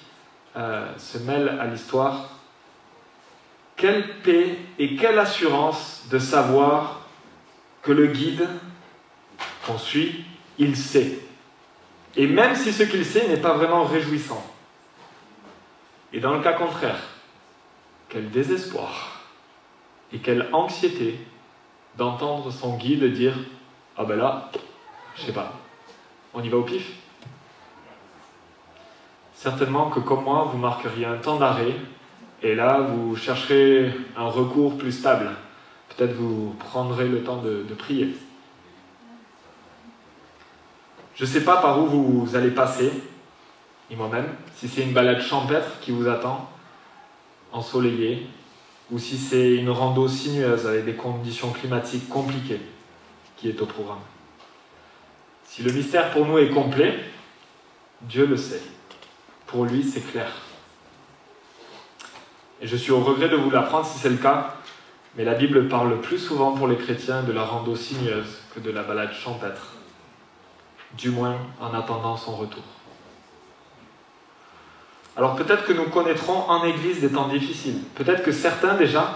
euh, 0.55 0.85
se 0.97 1.17
mêlent 1.17 1.57
à 1.59 1.65
l'histoire, 1.65 2.36
quelle 3.77 4.19
paix 4.21 4.57
et 4.79 4.95
quelle 4.95 5.19
assurance 5.19 6.05
de 6.09 6.19
savoir 6.19 7.07
que 7.83 7.91
le 7.91 8.07
guide 8.07 8.49
qu'on 9.65 9.77
suit, 9.77 10.25
il 10.57 10.75
sait. 10.75 11.19
Et 12.15 12.25
même 12.25 12.55
si 12.55 12.73
ce 12.73 12.83
qu'il 12.83 13.05
sait 13.05 13.27
n'est 13.27 13.37
pas 13.37 13.53
vraiment 13.53 13.83
réjouissant. 13.83 14.43
Et 16.11 16.19
dans 16.19 16.33
le 16.33 16.41
cas 16.41 16.53
contraire, 16.53 16.99
quel 18.09 18.31
désespoir 18.31 19.21
et 20.11 20.19
quelle 20.19 20.49
anxiété 20.53 21.19
d'entendre 21.97 22.51
son 22.51 22.77
guide 22.77 23.13
dire 23.13 23.35
Ah 23.97 24.05
ben 24.05 24.15
là, 24.15 24.51
je 25.15 25.23
sais 25.23 25.33
pas, 25.33 25.53
on 26.33 26.41
y 26.41 26.49
va 26.49 26.57
au 26.57 26.63
pif? 26.63 26.93
Certainement 29.35 29.89
que 29.91 29.99
comme 29.99 30.23
moi, 30.23 30.49
vous 30.51 30.57
marqueriez 30.57 31.05
un 31.05 31.17
temps 31.17 31.37
d'arrêt 31.37 31.75
et 32.47 32.55
là, 32.55 32.79
vous 32.79 33.17
chercherez 33.17 33.91
un 34.15 34.27
recours 34.27 34.77
plus 34.77 34.93
stable. 34.93 35.31
Peut-être 35.89 36.13
vous 36.13 36.55
prendrez 36.57 37.05
le 37.05 37.21
temps 37.21 37.41
de, 37.41 37.65
prier. 37.77 38.15
Je 41.15 41.25
ne 41.25 41.27
sais 41.27 41.43
pas 41.43 41.57
par 41.57 41.77
où 41.81 41.87
vous 41.87 42.35
allez 42.37 42.51
passer, 42.51 42.89
et 43.91 43.95
moi-même, 43.97 44.27
si 44.55 44.69
c'est 44.69 44.83
une 44.83 44.93
balade 44.93 45.21
champêtre 45.21 45.81
qui 45.81 45.91
vous 45.91 46.07
attend, 46.07 46.49
ensoleillée, 47.51 48.27
ou 48.91 48.97
si 48.97 49.17
c'est 49.17 49.55
une 49.55 49.69
rando 49.69 50.07
sinueuse 50.07 50.67
avec 50.67 50.85
des 50.85 50.93
conditions 50.93 51.51
climatiques 51.51 52.07
compliquées 52.07 52.61
qui 53.35 53.49
est 53.49 53.61
au 53.61 53.65
programme. 53.65 53.99
Si 55.43 55.63
le 55.63 55.73
mystère 55.73 56.11
pour 56.11 56.25
nous 56.25 56.37
est 56.37 56.49
complet, 56.49 56.97
Dieu 58.03 58.25
le 58.25 58.37
sait. 58.37 58.61
Pour 59.47 59.65
lui, 59.65 59.83
c'est 59.83 59.99
clair. 60.11 60.46
Et 62.61 62.67
je 62.67 62.75
suis 62.75 62.91
au 62.91 62.99
regret 63.01 63.29
de 63.29 63.35
vous 63.35 63.51
l'apprendre 63.51 63.85
si 63.85 63.99
c'est 63.99 64.09
le 64.09 64.17
cas, 64.17 64.55
mais 65.15 65.23
la 65.23 65.35
Bible 65.35 65.67
parle 65.67 65.99
plus 66.01 66.19
souvent 66.19 66.53
pour 66.53 66.67
les 66.67 66.75
chrétiens 66.75 67.23
de 67.23 67.31
la 67.31 67.43
rando 67.43 67.75
sinueuse 67.75 68.37
que 68.53 68.59
de 68.59 68.71
la 68.71 68.83
balade 68.83 69.13
champêtre, 69.13 69.73
du 70.93 71.09
moins 71.09 71.37
en 71.59 71.73
attendant 71.73 72.17
son 72.17 72.35
retour. 72.35 72.63
Alors 75.15 75.35
peut-être 75.35 75.65
que 75.65 75.73
nous 75.73 75.89
connaîtrons 75.89 76.49
en 76.49 76.63
Église 76.63 77.01
des 77.01 77.11
temps 77.11 77.27
difficiles, 77.27 77.81
peut-être 77.95 78.23
que 78.23 78.31
certains 78.31 78.75
déjà 78.75 79.15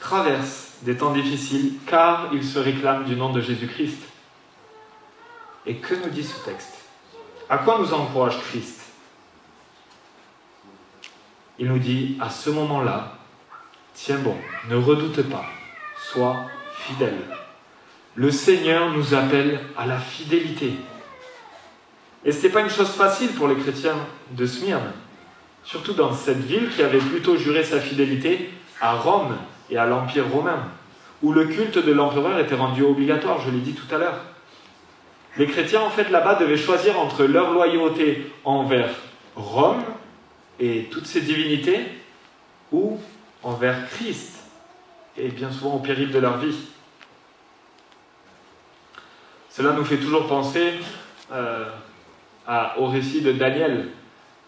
traversent 0.00 0.74
des 0.82 0.96
temps 0.96 1.12
difficiles 1.12 1.74
car 1.86 2.28
ils 2.32 2.44
se 2.44 2.58
réclament 2.58 3.04
du 3.04 3.16
nom 3.16 3.32
de 3.32 3.40
Jésus-Christ. 3.40 4.02
Et 5.66 5.76
que 5.76 5.94
nous 5.94 6.10
dit 6.10 6.24
ce 6.24 6.44
texte? 6.44 6.74
À 7.48 7.58
quoi 7.58 7.78
nous 7.78 7.92
encourage 7.92 8.38
Christ? 8.38 8.75
Il 11.58 11.68
nous 11.68 11.78
dit 11.78 12.16
à 12.20 12.30
ce 12.30 12.50
moment-là, 12.50 13.14
tiens 13.94 14.18
bon, 14.18 14.36
ne 14.68 14.76
redoute 14.76 15.22
pas, 15.22 15.44
sois 15.96 16.36
fidèle. 16.72 17.18
Le 18.14 18.30
Seigneur 18.30 18.90
nous 18.92 19.14
appelle 19.14 19.60
à 19.76 19.86
la 19.86 19.98
fidélité. 19.98 20.72
Et 22.24 22.32
ce 22.32 22.36
n'était 22.36 22.50
pas 22.50 22.60
une 22.60 22.70
chose 22.70 22.90
facile 22.90 23.32
pour 23.32 23.48
les 23.48 23.56
chrétiens 23.56 23.96
de 24.32 24.46
Smyrne, 24.46 24.92
surtout 25.64 25.92
dans 25.92 26.12
cette 26.12 26.40
ville 26.40 26.70
qui 26.70 26.82
avait 26.82 26.98
plutôt 26.98 27.36
juré 27.36 27.62
sa 27.62 27.80
fidélité 27.80 28.50
à 28.80 28.94
Rome 28.94 29.36
et 29.70 29.78
à 29.78 29.86
l'Empire 29.86 30.28
romain, 30.28 30.64
où 31.22 31.32
le 31.32 31.46
culte 31.46 31.78
de 31.78 31.92
l'empereur 31.92 32.38
était 32.38 32.54
rendu 32.54 32.82
obligatoire, 32.82 33.40
je 33.40 33.50
l'ai 33.50 33.60
dit 33.60 33.74
tout 33.74 33.94
à 33.94 33.98
l'heure. 33.98 34.20
Les 35.36 35.46
chrétiens, 35.46 35.82
en 35.82 35.90
fait, 35.90 36.10
là-bas, 36.10 36.36
devaient 36.36 36.56
choisir 36.56 36.98
entre 36.98 37.24
leur 37.24 37.52
loyauté 37.52 38.32
envers 38.44 38.90
Rome 39.34 39.82
et 40.58 40.84
toutes 40.90 41.06
ces 41.06 41.20
divinités 41.20 41.80
ou 42.72 42.98
envers 43.42 43.88
Christ 43.90 44.36
et 45.18 45.28
bien 45.28 45.50
souvent 45.50 45.76
au 45.76 45.78
péril 45.78 46.10
de 46.10 46.18
leur 46.18 46.38
vie. 46.38 46.56
Cela 49.50 49.72
nous 49.72 49.84
fait 49.84 49.96
toujours 49.96 50.26
penser 50.26 50.74
euh, 51.32 51.64
au 52.76 52.86
récit 52.86 53.22
de 53.22 53.32
Daniel, 53.32 53.88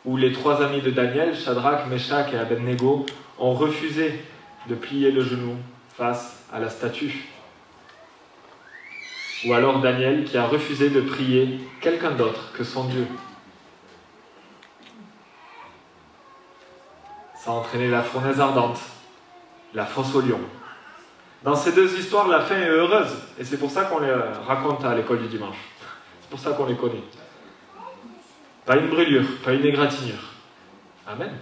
où 0.05 0.17
les 0.17 0.33
trois 0.33 0.63
amis 0.63 0.83
de 0.83 0.91
Daniel, 0.91 1.35
Shadrach, 1.35 1.87
Meshach 1.89 2.33
et 2.33 2.39
Abednego, 2.39 3.07
ont 3.39 3.55
refusé 3.55 4.23
de 4.69 4.75
plier 4.75 5.11
le 5.11 5.23
genou 5.23 5.57
face 5.97 6.45
à 6.53 6.61
la 6.61 6.69
statue. 6.69 7.29
Ou 9.47 9.55
alors 9.55 9.81
Daniel 9.81 10.25
qui 10.25 10.37
a 10.37 10.47
refusé 10.47 10.91
de 10.91 11.01
prier 11.01 11.61
quelqu'un 11.81 12.11
d'autre 12.11 12.53
que 12.53 12.65
son 12.65 12.85
Dieu. 12.85 13.07
Ça 17.49 17.55
a 17.55 17.57
entraîné 17.57 17.89
la 17.89 18.03
fournaise 18.03 18.39
ardente, 18.41 18.79
la 19.73 19.87
fosse 19.87 20.15
au 20.15 20.21
lion. 20.21 20.39
Dans 21.43 21.55
ces 21.57 21.73
deux 21.73 21.99
histoires, 21.99 22.29
la 22.29 22.43
fin 22.43 22.57
est 22.57 22.69
heureuse. 22.69 23.17
Et 23.39 23.45
c'est 23.45 23.57
pour 23.57 23.71
ça 23.71 23.85
qu'on 23.85 24.01
les 24.01 24.13
raconte 24.47 24.85
à 24.85 24.95
l'école 24.95 25.23
du 25.23 25.29
dimanche. 25.29 25.57
C'est 26.21 26.29
pour 26.29 26.39
ça 26.39 26.51
qu'on 26.51 26.67
les 26.67 26.77
connaît. 26.77 27.03
Pas 28.67 28.77
une 28.77 28.91
brûlure, 28.91 29.25
pas 29.43 29.55
une 29.55 29.65
égratignure. 29.65 30.35
Amen. 31.07 31.39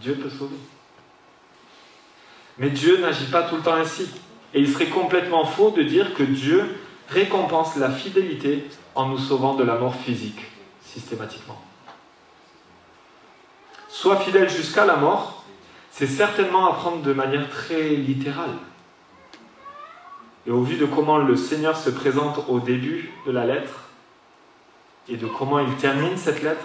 Dieu 0.00 0.14
peut 0.14 0.30
sauver. 0.30 0.56
Mais 2.56 2.70
Dieu 2.70 2.98
n'agit 2.98 3.26
pas 3.26 3.42
tout 3.42 3.56
le 3.56 3.62
temps 3.62 3.74
ainsi. 3.74 4.08
Et 4.54 4.60
il 4.60 4.72
serait 4.72 4.86
complètement 4.86 5.44
faux 5.44 5.72
de 5.72 5.82
dire 5.82 6.14
que 6.14 6.22
Dieu 6.22 6.64
récompense 7.10 7.76
la 7.76 7.90
fidélité 7.90 8.64
en 8.94 9.04
nous 9.10 9.18
sauvant 9.18 9.52
de 9.54 9.64
la 9.64 9.74
mort 9.74 9.96
physique, 9.96 10.40
systématiquement. 10.80 11.62
Sois 13.92 14.16
fidèle 14.16 14.48
jusqu'à 14.48 14.86
la 14.86 14.96
mort, 14.96 15.44
c'est 15.90 16.06
certainement 16.06 16.66
à 16.66 16.72
prendre 16.72 17.02
de 17.02 17.12
manière 17.12 17.50
très 17.50 17.90
littérale. 17.90 18.54
Et 20.46 20.50
au 20.50 20.62
vu 20.62 20.76
de 20.76 20.86
comment 20.86 21.18
le 21.18 21.36
Seigneur 21.36 21.76
se 21.76 21.90
présente 21.90 22.42
au 22.48 22.58
début 22.58 23.12
de 23.26 23.32
la 23.32 23.44
lettre 23.44 23.90
et 25.10 25.18
de 25.18 25.26
comment 25.26 25.58
il 25.58 25.76
termine 25.76 26.16
cette 26.16 26.42
lettre, 26.42 26.64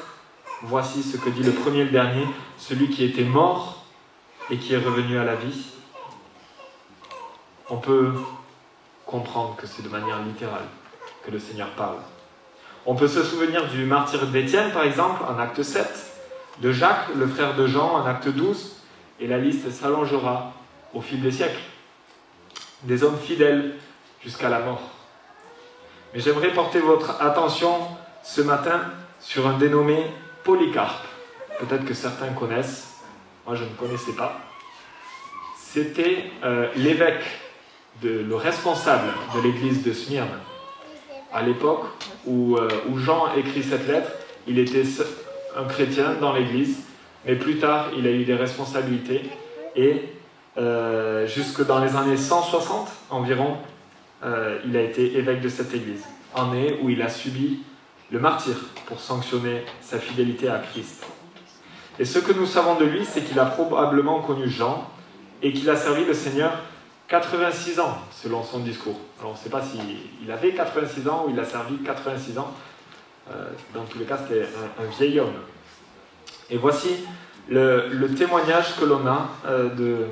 voici 0.62 1.04
ce 1.04 1.18
que 1.18 1.30
dit 1.30 1.44
le 1.44 1.52
premier 1.52 1.82
et 1.82 1.84
le 1.84 1.92
dernier, 1.92 2.26
celui 2.58 2.90
qui 2.90 3.04
était 3.04 3.26
mort 3.26 3.84
et 4.50 4.58
qui 4.58 4.74
est 4.74 4.78
revenu 4.78 5.20
à 5.20 5.26
la 5.26 5.36
vie. 5.36 5.66
On 7.70 7.78
peut 7.78 8.14
comprendre 9.06 9.58
que 9.58 9.68
c'est 9.68 9.84
de 9.84 9.90
manière 9.90 10.24
littérale 10.24 10.66
que 11.26 11.32
le 11.32 11.40
Seigneur 11.40 11.72
parle. 11.72 11.98
On 12.86 12.96
peut 12.96 13.10
se 13.10 13.22
souvenir 13.22 13.68
du 13.68 13.84
martyr 13.84 14.26
d'Étienne, 14.28 14.72
par 14.72 14.84
exemple, 14.84 15.24
en 15.28 15.38
acte 15.38 15.62
7, 15.62 16.14
de 16.62 16.72
Jacques, 16.72 17.10
le 17.16 17.28
frère 17.28 17.56
de 17.56 17.68
Jean, 17.68 17.96
en 17.96 18.06
acte 18.06 18.30
12, 18.30 18.76
et 19.20 19.28
la 19.28 19.38
liste 19.38 19.70
s'allongera 19.72 20.54
au 20.94 21.02
fil 21.02 21.22
des 21.22 21.32
siècles. 21.32 21.62
Des 22.84 23.04
hommes 23.04 23.18
fidèles 23.18 23.76
jusqu'à 24.24 24.50
la 24.50 24.60
mort. 24.60 24.82
Mais 26.14 26.20
j'aimerais 26.20 26.54
porter 26.54 26.80
votre 26.80 27.22
attention 27.22 27.76
ce 28.24 28.42
matin 28.42 28.82
sur 29.20 29.48
un 29.48 29.58
dénommé 29.58 30.06
Polycarpe. 30.44 31.06
Peut-être 31.60 31.86
que 31.86 31.94
certains 31.94 32.30
connaissent, 32.30 32.96
moi 33.46 33.56
je 33.56 33.64
ne 33.64 33.70
connaissais 33.70 34.14
pas. 34.14 34.40
C'était 35.58 36.32
euh, 36.44 36.70
l'évêque, 36.76 37.24
le 38.04 38.36
responsable 38.36 39.12
de 39.36 39.42
l'église 39.42 39.84
de 39.84 39.92
Smyrne. 39.92 40.40
À 41.34 41.42
l'époque 41.42 41.86
où, 42.26 42.56
euh, 42.56 42.70
où 42.90 42.98
Jean 42.98 43.34
écrit 43.36 43.64
cette 43.64 43.88
lettre, 43.88 44.12
il 44.48 44.60
était 44.60 44.86
un 45.58 45.66
chrétien 45.66 46.14
dans 46.22 46.34
l'Église, 46.34 46.84
mais 47.26 47.36
plus 47.36 47.58
tard, 47.58 47.88
il 47.98 48.08
a 48.08 48.12
eu 48.12 48.24
des 48.24 48.36
responsabilités 48.36 49.24
et 49.76 50.02
euh, 50.58 51.28
jusque 51.28 51.66
dans 51.66 51.80
les 51.80 51.96
années 51.96 52.18
160 52.18 52.90
environ, 53.10 53.58
euh, 54.24 54.60
il 54.66 54.76
a 54.78 54.82
été 54.82 55.18
évêque 55.18 55.42
de 55.42 55.50
cette 55.50 55.74
église, 55.74 56.04
année 56.36 56.80
où 56.82 56.90
il 56.90 57.02
a 57.02 57.10
subi 57.10 57.60
le 58.12 58.20
martyr 58.20 58.56
pour 58.86 59.00
sanctionner 59.00 59.64
sa 59.82 60.00
fidélité 60.00 60.48
à 60.48 60.60
Christ. 60.60 61.06
Et 62.00 62.06
ce 62.06 62.20
que 62.20 62.32
nous 62.32 62.46
savons 62.46 62.76
de 62.76 62.86
lui, 62.86 63.06
c'est 63.06 63.22
qu'il 63.22 63.40
a 63.40 63.46
probablement 63.46 64.22
connu 64.22 64.48
Jean 64.48 64.88
et 65.42 65.52
qu'il 65.52 65.70
a 65.70 65.76
servi 65.76 66.06
le 66.06 66.14
Seigneur 66.14 66.54
86 67.08 67.80
ans, 67.80 67.98
selon 68.12 68.44
son 68.44 68.60
discours. 68.60 69.00
Alors 69.20 69.32
on 69.32 69.34
ne 69.34 69.40
sait 69.40 69.50
pas 69.50 69.62
s'il 69.62 70.32
avait 70.32 70.54
86 70.54 71.08
ans 71.08 71.26
ou 71.28 71.32
il 71.32 71.40
a 71.40 71.46
servi 71.46 71.78
86 71.78 72.38
ans. 72.38 72.54
Euh, 73.32 73.50
dans 73.74 73.84
tous 73.84 74.00
les 74.00 74.06
cas, 74.06 74.18
c'était 74.18 74.46
un, 74.80 74.86
vieil 74.98 75.20
homme. 75.20 75.34
Et 76.50 76.58
voici 76.58 76.90
le, 77.50 78.08
témoignage 78.18 78.78
que 78.78 78.86
l'on 78.86 79.06
a 79.06 79.30
euh, 79.46 80.08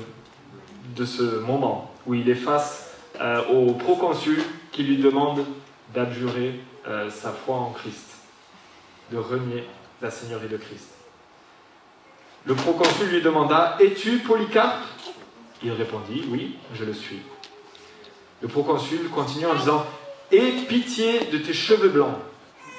de, 0.94 1.04
ce 1.04 1.40
moment 1.40 1.94
où 2.06 2.14
il 2.14 2.28
est 2.28 2.34
face 2.34 2.90
euh, 3.20 3.42
au 3.48 3.72
proconsul 3.72 4.42
qui 4.72 4.82
lui 4.82 4.98
demande 4.98 5.44
d'abjurer 5.94 6.60
sa 7.10 7.32
foi 7.32 7.56
en 7.56 7.70
Christ, 7.70 8.14
de 9.10 9.16
renier 9.16 9.64
la 10.00 10.08
Seigneurie 10.08 10.46
de 10.46 10.56
Christ. 10.56 10.90
Le 12.44 12.54
proconsul 12.54 13.08
lui 13.08 13.22
demanda 13.22 13.76
Es-tu 13.80 14.18
Polycarpe? 14.18 14.84
Il 15.64 15.72
répondit 15.72 16.22
Oui, 16.28 16.56
je 16.74 16.84
le 16.84 16.92
suis. 16.92 17.18
Le 18.40 18.46
proconsul 18.46 19.08
continue 19.08 19.46
en 19.46 19.56
disant 19.56 19.84
Aie 20.30 20.52
pitié 20.68 21.24
de 21.32 21.38
tes 21.38 21.52
cheveux 21.52 21.88
blancs, 21.88 22.18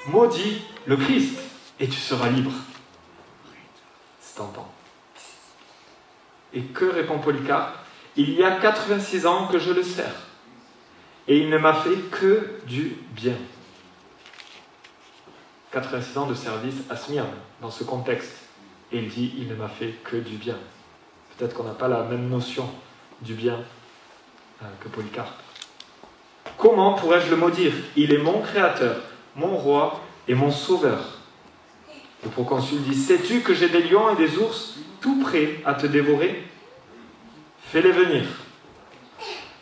maudit 0.06 0.62
le 0.86 0.96
Christ, 0.96 1.38
et 1.80 1.88
tu 1.88 1.98
seras 1.98 2.28
libre. 2.28 2.52
C'est 4.20 4.36
tentant. 4.36 4.70
Et 6.52 6.62
que 6.62 6.86
répond 6.86 7.18
Polycarpe? 7.18 7.76
Il 8.16 8.30
y 8.30 8.42
a 8.42 8.52
86 8.52 9.26
ans 9.26 9.46
que 9.46 9.58
je 9.58 9.72
le 9.72 9.82
sers, 9.82 10.14
et 11.26 11.38
il 11.38 11.50
ne 11.50 11.58
m'a 11.58 11.74
fait 11.74 11.96
que 12.10 12.60
du 12.66 12.96
bien. 13.12 13.36
86 15.72 16.18
ans 16.18 16.26
de 16.26 16.34
service 16.34 16.76
à 16.88 16.96
Smyrne, 16.96 17.28
dans 17.60 17.70
ce 17.70 17.84
contexte. 17.84 18.34
Et 18.90 18.98
il 18.98 19.08
dit, 19.08 19.34
il 19.38 19.48
ne 19.48 19.54
m'a 19.54 19.68
fait 19.68 19.94
que 20.02 20.16
du 20.16 20.36
bien. 20.36 20.56
Peut-être 21.36 21.54
qu'on 21.54 21.64
n'a 21.64 21.74
pas 21.74 21.88
la 21.88 22.02
même 22.04 22.28
notion 22.28 22.68
du 23.20 23.34
bien 23.34 23.60
euh, 24.62 24.66
que 24.80 24.88
Polycarpe. 24.88 25.28
Comment 26.56 26.94
pourrais-je 26.94 27.30
le 27.30 27.36
maudire? 27.36 27.72
Il 27.96 28.12
est 28.12 28.18
mon 28.18 28.40
créateur, 28.40 28.96
mon 29.38 29.56
roi 29.56 30.00
et 30.26 30.34
mon 30.34 30.50
sauveur. 30.50 31.18
Le 32.24 32.30
proconsul 32.30 32.82
dit, 32.82 32.94
sais-tu 32.94 33.40
que 33.40 33.54
j'ai 33.54 33.68
des 33.68 33.82
lions 33.82 34.10
et 34.10 34.16
des 34.16 34.36
ours 34.38 34.74
tout 35.00 35.20
prêts 35.20 35.60
à 35.64 35.74
te 35.74 35.86
dévorer? 35.86 36.42
Fais-les 37.70 37.92
venir. 37.92 38.24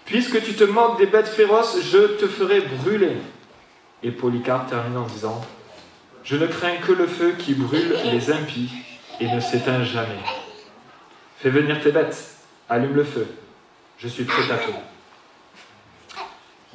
Puisque 0.06 0.42
tu 0.42 0.54
te 0.54 0.64
moques 0.64 0.98
des 0.98 1.06
bêtes 1.06 1.28
féroces, 1.28 1.78
je 1.82 2.16
te 2.16 2.26
ferai 2.26 2.60
brûler. 2.60 3.16
Et 4.02 4.10
Polycarpe 4.10 4.70
termine 4.70 4.96
en 4.96 5.06
disant, 5.06 5.44
je 6.24 6.36
ne 6.36 6.46
crains 6.46 6.76
que 6.76 6.92
le 6.92 7.06
feu 7.06 7.34
qui 7.38 7.54
brûle 7.54 7.96
les 8.04 8.30
impies 8.30 8.70
et 9.20 9.28
ne 9.28 9.40
s'éteint 9.40 9.84
jamais. 9.84 10.22
Fais 11.38 11.50
venir 11.50 11.80
tes 11.80 11.92
bêtes, 11.92 12.36
allume 12.68 12.94
le 12.94 13.04
feu, 13.04 13.26
je 13.98 14.08
suis 14.08 14.24
prêt 14.24 14.50
à 14.50 14.58
tout. 14.58 14.72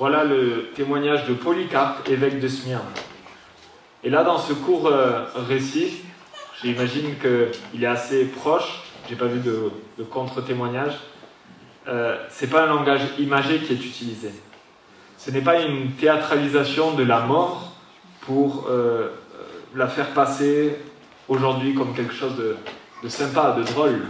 Voilà 0.01 0.23
le 0.23 0.71
témoignage 0.73 1.27
de 1.27 1.35
Polycarpe, 1.35 2.09
évêque 2.09 2.39
de 2.39 2.47
Smyrne. 2.47 2.81
Et 4.03 4.09
là, 4.09 4.23
dans 4.23 4.39
ce 4.39 4.51
court 4.51 4.87
euh, 4.87 5.25
récit, 5.47 6.01
j'imagine 6.59 7.17
qu'il 7.19 7.83
est 7.83 7.85
assez 7.85 8.25
proche, 8.25 8.81
j'ai 9.07 9.15
pas 9.15 9.27
vu 9.27 9.41
de, 9.41 10.03
contre-témoignage. 10.05 10.93
Euh, 11.87 12.17
c'est 12.31 12.49
pas 12.49 12.63
un 12.63 12.65
langage 12.65 13.01
imagé 13.19 13.59
qui 13.59 13.73
est 13.73 13.85
utilisé. 13.85 14.31
Ce 15.19 15.29
n'est 15.29 15.41
pas 15.43 15.61
une 15.61 15.91
théâtralisation 15.91 16.95
de 16.95 17.03
la 17.03 17.19
mort 17.19 17.71
pour 18.21 18.69
euh, 18.71 19.09
la 19.75 19.87
faire 19.87 20.15
passer 20.15 20.77
aujourd'hui 21.27 21.75
comme 21.75 21.93
quelque 21.93 22.15
chose 22.15 22.37
de, 23.03 23.07
sympa, 23.07 23.51
de 23.55 23.61
drôle. 23.61 24.01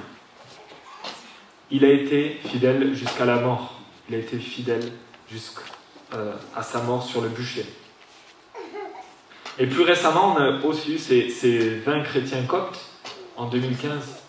Il 1.69 1.83
a 1.83 1.89
été 1.89 2.39
fidèle 2.45 2.95
jusqu'à 2.95 3.25
la 3.25 3.41
mort. 3.41 3.81
Il 4.07 4.15
a 4.15 4.19
été 4.19 4.39
fidèle 4.39 4.89
jusqu'à 5.29 5.63
euh, 6.13 6.33
sa 6.61 6.81
mort 6.81 7.03
sur 7.03 7.21
le 7.21 7.29
bûcher. 7.29 7.65
Et 9.57 9.67
plus 9.67 9.83
récemment, 9.83 10.35
on 10.35 10.37
a 10.37 10.65
aussi 10.65 10.95
eu 10.95 10.97
ces, 10.97 11.29
ces 11.29 11.79
20 11.79 12.03
chrétiens 12.03 12.43
coptes 12.43 12.79
en 13.37 13.47
2015 13.47 14.21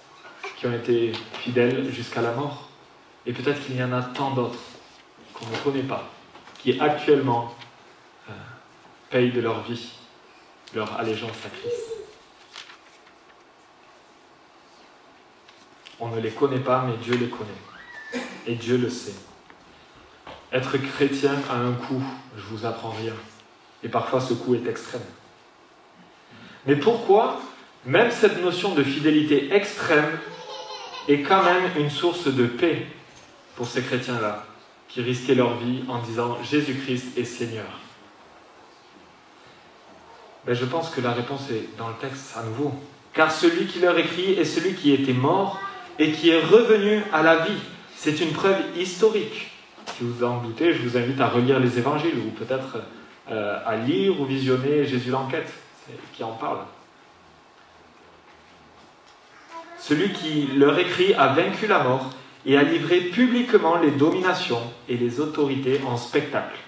qui 0.57 0.67
ont 0.67 0.73
été 0.73 1.13
fidèles 1.41 1.91
jusqu'à 1.91 2.23
la 2.23 2.33
mort. 2.33 2.69
Et 3.27 3.33
peut-être 3.33 3.65
qu'il 3.65 3.77
y 3.77 3.83
en 3.83 3.93
a 3.93 4.03
tant 4.03 4.33
d'autres 4.33 4.59
qu'on 5.35 5.47
ne 5.47 5.57
connaît 5.57 5.83
pas, 5.87 6.09
qui 6.59 6.79
actuellement 6.81 7.55
euh, 8.29 8.33
payent 9.11 9.33
de 9.33 9.41
leur 9.41 9.63
vie 9.63 9.93
leur 10.75 10.99
allégeance 10.99 11.37
à 11.45 11.49
Christ. 11.49 11.93
On 16.01 16.09
ne 16.09 16.21
les 16.21 16.31
connaît 16.31 16.61
pas, 16.61 16.85
mais 16.87 16.97
Dieu 16.97 17.17
les 17.17 17.29
connaît. 17.29 18.25
Et 18.47 18.55
Dieu 18.55 18.77
le 18.77 18.89
sait. 18.91 19.15
Être 20.53 20.77
chrétien 20.77 21.35
a 21.51 21.57
un 21.57 21.73
coût, 21.73 22.03
je 22.37 22.43
vous 22.55 22.67
apprends 22.67 22.91
rien. 22.91 23.15
Et 23.83 23.89
parfois 23.89 24.21
ce 24.21 24.35
coût 24.35 24.55
est 24.55 24.67
extrême. 24.67 25.03
Mais 26.67 26.77
pourquoi 26.77 27.41
même 27.85 28.11
cette 28.11 28.41
notion 28.41 28.75
de 28.75 28.85
fidélité 28.85 29.53
extrême 29.53 30.19
est 31.09 31.23
quand 31.23 31.43
même 31.43 31.71
une 31.77 31.91
source 31.91 32.29
de 32.29 32.47
paix 32.47 32.87
pour 33.57 33.67
ces 33.67 33.83
chrétiens-là, 33.83 34.47
qui 34.89 35.03
risquaient 35.03 35.35
leur 35.35 35.57
vie 35.57 35.83
en 35.89 35.99
disant 36.01 36.39
Jésus-Christ 36.43 37.19
est 37.19 37.25
Seigneur 37.25 37.67
ben, 40.47 40.55
Je 40.55 40.65
pense 40.65 40.91
que 40.91 41.01
la 41.01 41.13
réponse 41.13 41.51
est 41.51 41.77
dans 41.77 41.89
le 41.89 41.95
texte 41.95 42.37
à 42.37 42.45
nouveau. 42.45 42.73
Car 43.13 43.33
celui 43.33 43.67
qui 43.67 43.81
leur 43.81 43.99
écrit 43.99 44.33
est 44.35 44.45
celui 44.45 44.75
qui 44.75 44.93
était 44.93 45.13
mort 45.13 45.59
et 45.99 46.13
qui 46.13 46.31
est 46.31 46.41
revenu 46.41 47.03
à 47.13 47.23
la 47.23 47.45
vie. 47.45 47.61
C'est 47.97 48.21
une 48.21 48.33
preuve 48.33 48.61
historique. 48.77 49.52
Si 49.87 50.05
vous 50.05 50.25
en 50.25 50.39
doutez, 50.39 50.73
je 50.73 50.83
vous 50.83 50.97
invite 50.97 51.21
à 51.21 51.29
relire 51.29 51.61
les 51.61 51.79
évangiles 51.79 52.19
ou 52.19 52.31
peut-être 52.31 52.79
euh, 53.31 53.59
à 53.65 53.77
lire 53.77 54.21
ou 54.21 54.25
visionner 54.25 54.85
Jésus 54.85 55.11
l'enquête 55.11 55.53
qui 56.13 56.25
en 56.25 56.33
parle. 56.33 56.59
Celui 59.79 60.13
qui 60.13 60.47
leur 60.57 60.79
écrit 60.79 61.13
a 61.15 61.29
vaincu 61.29 61.67
la 61.67 61.83
mort 61.83 62.11
et 62.47 62.57
a 62.57 62.63
livré 62.63 63.01
publiquement 63.01 63.79
les 63.79 63.91
dominations 63.91 64.63
et 64.89 64.97
les 64.97 65.21
autorités 65.21 65.81
en 65.87 65.97
spectacle, 65.97 66.59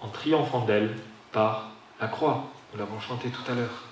en 0.00 0.08
triomphant 0.08 0.64
d'elles 0.64 0.94
par 1.32 1.70
la 2.00 2.08
croix. 2.08 2.44
Nous 2.72 2.78
l'avons 2.78 3.00
chanté 3.00 3.28
tout 3.28 3.50
à 3.50 3.54
l'heure. 3.54 3.84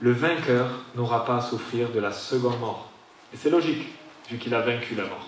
Le 0.00 0.12
vainqueur 0.12 0.68
n'aura 0.94 1.24
pas 1.24 1.36
à 1.36 1.40
souffrir 1.40 1.90
de 1.90 1.98
la 1.98 2.12
seconde 2.12 2.60
mort. 2.60 2.90
Et 3.32 3.36
c'est 3.36 3.50
logique, 3.50 3.88
vu 4.30 4.38
qu'il 4.38 4.54
a 4.54 4.60
vaincu 4.60 4.94
la 4.94 5.04
mort. 5.04 5.27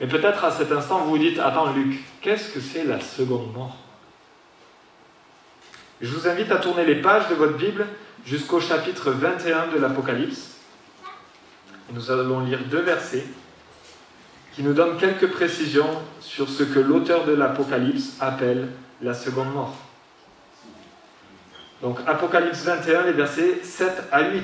Mais 0.00 0.06
peut-être 0.06 0.44
à 0.44 0.50
cet 0.50 0.72
instant, 0.72 1.00
vous 1.00 1.10
vous 1.10 1.18
dites, 1.18 1.38
attends 1.38 1.72
Luc, 1.72 2.04
qu'est-ce 2.20 2.50
que 2.52 2.60
c'est 2.60 2.84
la 2.84 3.00
seconde 3.00 3.52
mort? 3.54 3.76
Je 6.00 6.10
vous 6.14 6.28
invite 6.28 6.52
à 6.52 6.56
tourner 6.56 6.84
les 6.84 6.96
pages 6.96 7.28
de 7.28 7.34
votre 7.34 7.56
Bible 7.56 7.86
jusqu'au 8.26 8.60
chapitre 8.60 9.10
21 9.10 9.68
de 9.68 9.78
l'Apocalypse. 9.78 10.56
Nous 11.92 12.10
allons 12.10 12.40
lire 12.40 12.58
deux 12.70 12.82
versets 12.82 13.24
qui 14.52 14.62
nous 14.62 14.74
donnent 14.74 14.98
quelques 14.98 15.30
précisions 15.30 16.02
sur 16.20 16.48
ce 16.48 16.62
que 16.62 16.80
l'auteur 16.80 17.24
de 17.24 17.32
l'Apocalypse 17.32 18.16
appelle 18.20 18.68
la 19.00 19.14
seconde 19.14 19.52
mort. 19.52 19.74
Donc 21.82 21.98
Apocalypse 22.06 22.64
21, 22.64 23.02
les 23.02 23.12
versets 23.12 23.60
7 23.62 24.04
à 24.10 24.22
8. 24.22 24.42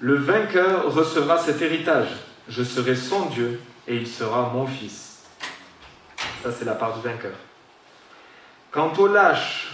Le 0.00 0.14
vainqueur 0.16 0.92
recevra 0.92 1.38
cet 1.38 1.62
héritage. 1.62 2.08
Je 2.48 2.62
serai 2.62 2.94
son 2.94 3.26
Dieu 3.26 3.60
et 3.88 3.96
il 3.96 4.06
sera 4.06 4.50
mon 4.52 4.66
fils. 4.66 5.22
Ça, 6.42 6.52
c'est 6.52 6.64
la 6.64 6.74
part 6.74 6.96
du 6.96 7.02
vainqueur. 7.02 7.36
Quant 8.70 8.92
aux 8.98 9.06
lâches, 9.06 9.72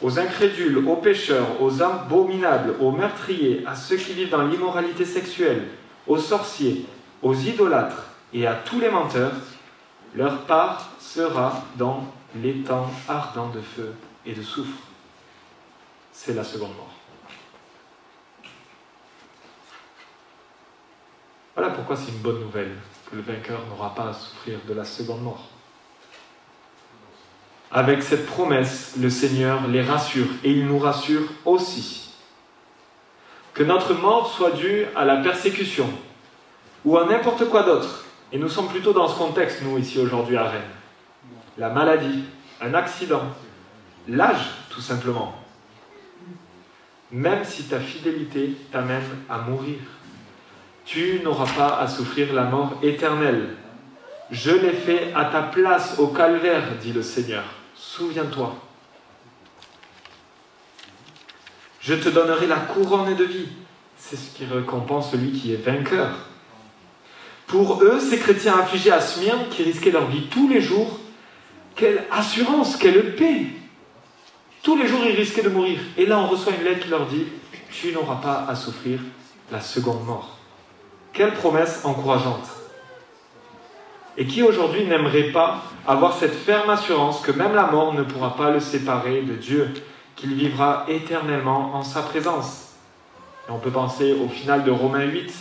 aux 0.00 0.18
incrédules, 0.18 0.78
aux 0.86 0.96
pécheurs, 0.96 1.60
aux 1.60 1.82
abominables, 1.82 2.74
aux 2.80 2.92
meurtriers, 2.92 3.62
à 3.66 3.74
ceux 3.74 3.96
qui 3.96 4.12
vivent 4.12 4.30
dans 4.30 4.46
l'immoralité 4.46 5.04
sexuelle, 5.04 5.68
aux 6.06 6.18
sorciers, 6.18 6.86
aux 7.22 7.34
idolâtres 7.34 8.06
et 8.32 8.46
à 8.46 8.54
tous 8.54 8.80
les 8.80 8.90
menteurs, 8.90 9.32
leur 10.14 10.42
part 10.42 10.90
sera 10.98 11.64
dans 11.76 12.12
l'étang 12.42 12.90
ardent 13.08 13.50
de 13.50 13.60
feu 13.60 13.92
et 14.24 14.32
de 14.32 14.42
soufre. 14.42 14.78
C'est 16.12 16.34
la 16.34 16.44
seconde 16.44 16.74
mort. 16.76 16.95
Voilà 21.56 21.70
pourquoi 21.70 21.96
c'est 21.96 22.12
une 22.12 22.18
bonne 22.18 22.40
nouvelle 22.40 22.76
que 23.10 23.16
le 23.16 23.22
vainqueur 23.22 23.60
n'aura 23.70 23.94
pas 23.94 24.10
à 24.10 24.12
souffrir 24.12 24.58
de 24.68 24.74
la 24.74 24.84
seconde 24.84 25.22
mort. 25.22 25.48
Avec 27.72 28.02
cette 28.02 28.26
promesse, 28.26 28.94
le 29.00 29.08
Seigneur 29.08 29.66
les 29.66 29.80
rassure 29.80 30.26
et 30.44 30.52
il 30.52 30.66
nous 30.66 30.78
rassure 30.78 31.22
aussi. 31.46 32.12
Que 33.54 33.62
notre 33.62 33.94
mort 33.94 34.30
soit 34.30 34.50
due 34.50 34.84
à 34.94 35.06
la 35.06 35.16
persécution, 35.16 35.88
ou 36.84 36.98
à 36.98 37.06
n'importe 37.06 37.48
quoi 37.48 37.62
d'autre. 37.62 38.04
Et 38.32 38.38
nous 38.38 38.50
sommes 38.50 38.68
plutôt 38.68 38.92
dans 38.92 39.08
ce 39.08 39.16
contexte, 39.16 39.62
nous, 39.62 39.78
ici 39.78 39.98
aujourd'hui 39.98 40.36
à 40.36 40.50
Rennes. 40.50 40.60
La 41.56 41.70
maladie, 41.70 42.24
un 42.60 42.74
accident, 42.74 43.22
l'âge, 44.08 44.50
tout 44.68 44.82
simplement. 44.82 45.34
Même 47.10 47.44
si 47.44 47.64
ta 47.64 47.80
fidélité 47.80 48.56
t'amène 48.70 49.04
à 49.30 49.38
mourir, 49.38 49.78
tu 50.86 51.20
n'auras 51.22 51.52
pas 51.52 51.78
à 51.80 51.88
souffrir 51.88 52.32
la 52.32 52.44
mort 52.44 52.78
éternelle. 52.82 53.56
Je 54.30 54.52
l'ai 54.52 54.72
fait 54.72 55.12
à 55.14 55.26
ta 55.26 55.42
place 55.42 55.98
au 55.98 56.08
calvaire, 56.08 56.62
dit 56.80 56.92
le 56.92 57.02
Seigneur. 57.02 57.44
Souviens-toi. 57.74 58.54
Je 61.80 61.94
te 61.94 62.08
donnerai 62.08 62.46
la 62.46 62.56
couronne 62.56 63.14
de 63.14 63.24
vie. 63.24 63.48
C'est 63.98 64.16
ce 64.16 64.36
qui 64.36 64.44
récompense 64.44 65.10
celui 65.10 65.32
qui 65.32 65.52
est 65.52 65.64
vainqueur. 65.64 66.10
Pour 67.46 67.82
eux, 67.82 68.00
ces 68.00 68.18
chrétiens 68.18 68.58
affligés 68.58 68.92
à 68.92 69.00
Smyrne, 69.00 69.48
qui 69.50 69.64
risquaient 69.64 69.90
leur 69.90 70.06
vie 70.06 70.26
tous 70.28 70.48
les 70.48 70.60
jours, 70.60 71.00
quelle 71.74 72.04
assurance, 72.10 72.76
quelle 72.76 73.14
paix 73.14 73.46
Tous 74.62 74.76
les 74.76 74.86
jours, 74.86 75.04
ils 75.04 75.14
risquaient 75.14 75.42
de 75.42 75.48
mourir. 75.48 75.78
Et 75.96 76.06
là, 76.06 76.18
on 76.18 76.26
reçoit 76.26 76.54
une 76.54 76.64
lettre 76.64 76.80
qui 76.80 76.88
leur 76.88 77.06
dit, 77.06 77.24
tu 77.70 77.92
n'auras 77.92 78.16
pas 78.16 78.46
à 78.48 78.54
souffrir 78.54 79.00
la 79.52 79.60
seconde 79.60 80.04
mort. 80.04 80.35
Quelle 81.16 81.32
promesse 81.32 81.82
encourageante. 81.86 82.46
Et 84.18 84.26
qui 84.26 84.42
aujourd'hui 84.42 84.84
n'aimerait 84.84 85.32
pas 85.32 85.62
avoir 85.86 86.12
cette 86.12 86.34
ferme 86.34 86.68
assurance 86.68 87.22
que 87.22 87.32
même 87.32 87.54
la 87.54 87.68
mort 87.68 87.94
ne 87.94 88.02
pourra 88.02 88.36
pas 88.36 88.50
le 88.50 88.60
séparer 88.60 89.22
de 89.22 89.32
Dieu, 89.32 89.72
qu'il 90.14 90.34
vivra 90.34 90.84
éternellement 90.88 91.74
en 91.74 91.82
sa 91.82 92.02
présence. 92.02 92.74
Et 93.48 93.50
on 93.50 93.58
peut 93.58 93.70
penser 93.70 94.12
au 94.12 94.28
final 94.28 94.62
de 94.64 94.70
Romains 94.70 95.04
8. 95.04 95.32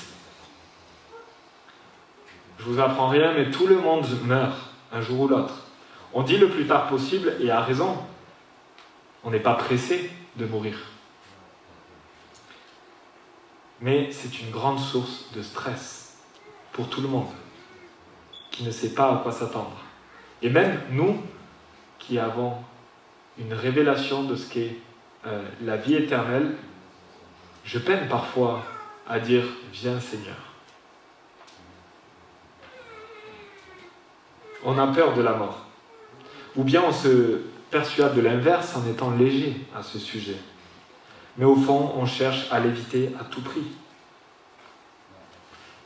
Je 2.59 2.63
vous 2.63 2.79
apprends 2.79 3.09
rien, 3.09 3.33
mais 3.33 3.51
tout 3.51 3.67
le 3.67 3.77
monde 3.77 4.07
meurt 4.23 4.57
un 4.93 5.01
jour 5.01 5.21
ou 5.21 5.27
l'autre. 5.27 5.65
On 6.13 6.23
dit 6.23 6.37
le 6.37 6.47
plus 6.47 6.67
tard 6.67 6.87
possible, 6.87 7.33
et 7.41 7.51
à 7.51 7.59
raison. 7.59 7.97
On 9.25 9.31
n'est 9.31 9.39
pas 9.39 9.55
pressé 9.55 10.09
de 10.37 10.45
mourir. 10.45 10.77
Mais 13.85 14.09
c'est 14.11 14.41
une 14.41 14.49
grande 14.49 14.79
source 14.79 15.25
de 15.35 15.43
stress 15.43 16.17
pour 16.71 16.89
tout 16.89 17.01
le 17.01 17.07
monde 17.07 17.29
qui 18.49 18.63
ne 18.63 18.71
sait 18.71 18.95
pas 18.95 19.13
à 19.13 19.17
quoi 19.17 19.31
s'attendre. 19.31 19.77
Et 20.41 20.49
même 20.49 20.81
nous 20.89 21.21
qui 21.99 22.17
avons 22.17 22.53
une 23.37 23.53
révélation 23.53 24.23
de 24.23 24.35
ce 24.35 24.51
qu'est 24.51 24.77
euh, 25.27 25.43
la 25.61 25.77
vie 25.77 25.93
éternelle, 25.93 26.55
je 27.63 27.77
peine 27.77 28.07
parfois 28.07 28.63
à 29.07 29.19
dire 29.19 29.43
Viens 29.71 29.99
Seigneur. 29.99 30.37
On 34.63 34.79
a 34.79 34.87
peur 34.87 35.13
de 35.13 35.21
la 35.21 35.33
mort. 35.33 35.63
Ou 36.55 36.63
bien 36.63 36.81
on 36.87 36.91
se 36.91 37.43
persuade 37.69 38.15
de 38.15 38.21
l'inverse 38.21 38.75
en 38.75 38.89
étant 38.89 39.11
léger 39.11 39.55
à 39.75 39.83
ce 39.83 39.99
sujet. 39.99 40.37
Mais 41.37 41.45
au 41.45 41.55
fond, 41.55 41.93
on 41.97 42.05
cherche 42.05 42.47
à 42.51 42.59
l'éviter 42.59 43.11
à 43.19 43.23
tout 43.23 43.41
prix. 43.41 43.65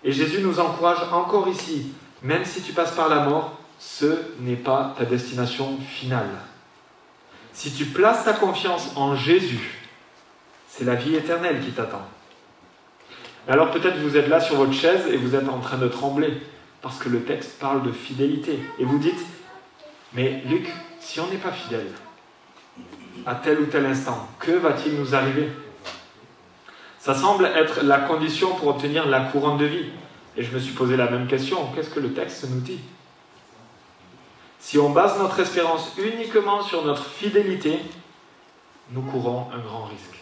Et 0.04 0.12
Jésus 0.12 0.42
nous 0.42 0.60
encourage 0.60 1.00
encore 1.12 1.48
ici, 1.48 1.92
même 2.22 2.46
si 2.46 2.62
tu 2.62 2.74
passes 2.74 2.96
par 2.96 3.10
la 3.10 3.26
mort, 3.26 3.58
ce 3.80 4.20
n'est 4.40 4.56
pas 4.56 4.96
ta 4.98 5.06
destination 5.06 5.78
finale. 5.80 6.30
Si 7.54 7.74
tu 7.74 7.86
places 7.86 8.24
ta 8.24 8.34
confiance 8.34 8.92
en 8.96 9.16
Jésus, 9.16 9.80
c'est 10.68 10.86
la 10.86 10.96
vie 10.96 11.16
éternelle 11.16 11.64
qui 11.64 11.72
t'attend. 11.72 12.06
Alors 13.48 13.72
peut-être 13.72 13.98
vous 13.98 14.16
êtes 14.16 14.28
là 14.28 14.40
sur 14.40 14.58
votre 14.58 14.74
chaise 14.74 15.08
et 15.08 15.18
vous 15.18 15.36
êtes 15.36 15.50
en 15.50 15.60
train 15.60 15.78
de 15.78 15.88
trembler 15.88 16.42
parce 16.82 17.00
que 17.00 17.10
le 17.10 17.24
texte 17.24 17.60
parle 17.60 17.84
de 17.84 17.92
fidélité. 17.92 18.60
Et 18.78 18.86
vous 18.86 19.00
dites, 19.00 19.20
mais 20.14 20.44
Luc, 20.46 20.70
si 21.00 21.20
on 21.20 21.28
n'est 21.28 21.38
pas 21.38 21.52
fidèle 21.52 21.88
à 23.26 23.36
tel 23.36 23.60
ou 23.60 23.66
tel 23.66 23.86
instant, 23.86 24.28
que 24.40 24.52
va-t-il 24.52 24.96
nous 24.96 25.16
arriver? 25.16 25.50
Ça 27.00 27.14
semble 27.14 27.46
être 27.46 27.84
la 27.84 28.00
condition 28.00 28.56
pour 28.56 28.68
obtenir 28.68 29.08
la 29.08 29.22
couronne 29.22 29.58
de 29.58 29.66
vie. 29.66 29.90
Et 30.36 30.44
je 30.44 30.54
me 30.54 30.60
suis 30.60 30.74
posé 30.74 30.98
la 30.98 31.10
même 31.10 31.28
question, 31.28 31.58
qu'est-ce 31.74 31.90
que 31.90 32.00
le 32.00 32.14
texte 32.14 32.46
nous 32.50 32.62
dit? 32.62 32.80
Si 34.60 34.78
on 34.78 34.90
base 34.90 35.18
notre 35.18 35.40
espérance 35.40 35.94
uniquement 35.98 36.62
sur 36.62 36.86
notre 36.86 37.06
fidélité, 37.06 37.80
nous 38.92 39.02
courons 39.02 39.48
un 39.54 39.60
grand 39.60 39.86
risque. 39.86 40.20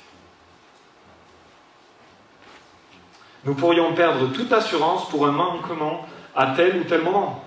Nous 3.44 3.56
pourrions 3.56 3.94
perdre 3.94 4.32
toute 4.32 4.52
assurance 4.52 5.10
pour 5.10 5.26
un 5.26 5.32
manquement 5.32 6.06
à 6.36 6.54
tel 6.56 6.78
ou 6.78 6.84
tel 6.84 7.02
moment. 7.02 7.44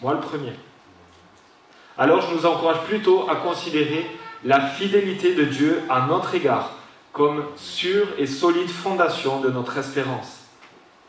Moi 0.00 0.14
le 0.14 0.20
premier. 0.20 0.52
Alors 2.00 2.22
je 2.22 2.34
nous 2.34 2.46
encourage 2.46 2.80
plutôt 2.84 3.28
à 3.28 3.36
considérer 3.36 4.10
la 4.42 4.58
fidélité 4.58 5.34
de 5.34 5.44
Dieu 5.44 5.82
à 5.90 6.06
notre 6.06 6.34
égard 6.34 6.70
comme 7.12 7.44
sûre 7.56 8.08
et 8.16 8.26
solide 8.26 8.70
fondation 8.70 9.40
de 9.40 9.50
notre 9.50 9.76
espérance 9.76 10.46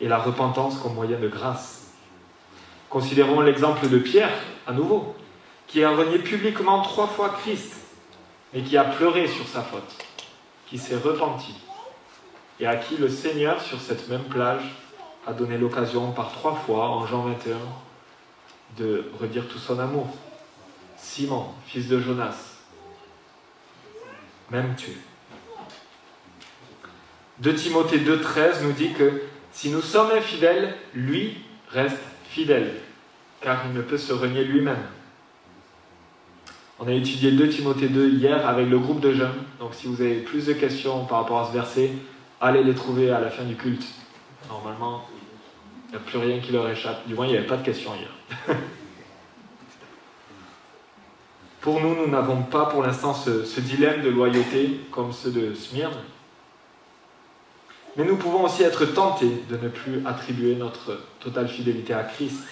et 0.01 0.09
la 0.09 0.17
repentance 0.17 0.77
comme 0.79 0.95
moyen 0.95 1.17
de 1.17 1.29
grâce. 1.29 1.93
Considérons 2.89 3.39
l'exemple 3.39 3.87
de 3.87 3.99
Pierre, 3.99 4.33
à 4.67 4.73
nouveau, 4.73 5.15
qui 5.65 5.81
a 5.81 5.91
renié 5.91 6.19
publiquement 6.19 6.81
trois 6.81 7.07
fois 7.07 7.37
Christ, 7.41 7.73
mais 8.53 8.61
qui 8.61 8.75
a 8.75 8.83
pleuré 8.83 9.29
sur 9.29 9.47
sa 9.47 9.61
faute, 9.61 10.05
qui 10.67 10.77
s'est 10.77 10.97
repenti, 10.97 11.55
et 12.59 12.67
à 12.67 12.75
qui 12.75 12.97
le 12.97 13.07
Seigneur, 13.07 13.61
sur 13.61 13.79
cette 13.79 14.09
même 14.09 14.25
plage, 14.25 14.75
a 15.25 15.31
donné 15.31 15.57
l'occasion 15.57 16.11
par 16.11 16.33
trois 16.33 16.55
fois, 16.55 16.89
en 16.89 17.07
Jean 17.07 17.21
21, 17.21 17.55
de 18.77 19.05
redire 19.21 19.47
tout 19.47 19.59
son 19.59 19.79
amour. 19.79 20.09
Simon, 21.01 21.47
fils 21.65 21.87
de 21.87 21.99
Jonas, 21.99 22.57
m'aimes-tu 24.51 24.91
2 27.39 27.55
Timothée 27.55 27.97
2,13 27.97 28.63
nous 28.63 28.71
dit 28.71 28.93
que 28.93 29.23
si 29.51 29.71
nous 29.71 29.81
sommes 29.81 30.11
infidèles, 30.11 30.75
lui 30.93 31.37
reste 31.69 31.97
fidèle, 32.29 32.75
car 33.41 33.63
il 33.65 33.73
ne 33.73 33.81
peut 33.81 33.97
se 33.97 34.13
renier 34.13 34.43
lui-même. 34.43 34.83
On 36.79 36.87
a 36.87 36.93
étudié 36.93 37.31
2 37.31 37.49
Timothée 37.49 37.89
2 37.89 38.09
hier 38.09 38.47
avec 38.47 38.69
le 38.69 38.77
groupe 38.77 39.01
de 39.01 39.11
jeunes, 39.11 39.43
donc 39.59 39.73
si 39.73 39.87
vous 39.87 40.01
avez 40.01 40.21
plus 40.21 40.45
de 40.45 40.53
questions 40.53 41.05
par 41.05 41.21
rapport 41.21 41.39
à 41.39 41.47
ce 41.47 41.53
verset, 41.53 41.91
allez 42.39 42.63
les 42.63 42.75
trouver 42.75 43.09
à 43.09 43.19
la 43.19 43.31
fin 43.31 43.43
du 43.43 43.55
culte. 43.55 43.85
Normalement, 44.47 45.07
il 45.87 45.91
n'y 45.91 45.97
a 45.97 45.99
plus 45.99 46.19
rien 46.19 46.39
qui 46.39 46.51
leur 46.51 46.69
échappe. 46.69 47.07
Du 47.07 47.15
moins, 47.15 47.25
il 47.25 47.31
n'y 47.31 47.37
avait 47.37 47.47
pas 47.47 47.57
de 47.57 47.65
questions 47.65 47.91
hier. 47.95 48.55
pour 51.61 51.79
nous, 51.79 51.95
nous 51.95 52.07
n'avons 52.07 52.41
pas 52.41 52.65
pour 52.65 52.81
l'instant 52.81 53.13
ce, 53.13 53.59
dilemme 53.59 54.01
de 54.01 54.09
loyauté 54.09 54.81
comme 54.91 55.13
ceux 55.13 55.29
de 55.29 55.53
Smyrne. 55.53 55.93
Mais 57.95 58.03
nous 58.03 58.15
pouvons 58.15 58.45
aussi 58.45 58.63
être 58.63 58.85
tentés 58.85 59.43
de 59.49 59.57
ne 59.57 59.69
plus 59.69 60.01
attribuer 60.05 60.55
notre 60.55 60.99
totale 61.19 61.47
fidélité 61.47 61.93
à 61.93 62.03
Christ, 62.03 62.43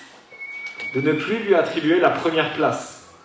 de 0.94 1.02
ne 1.02 1.14
plus 1.14 1.40
lui 1.40 1.56
attribuer 1.56 2.00
la 2.00 2.12
première 2.12 2.54
place. 2.54 3.16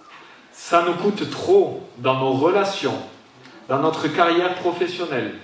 Ça 0.52 0.84
nous 0.86 0.94
coûte 0.94 1.28
trop 1.30 1.86
dans 1.98 2.18
nos 2.18 2.32
relations, 2.32 2.98
dans 3.68 3.80
notre 3.80 4.08
carrière 4.08 4.54
professionnelle. 4.54 5.34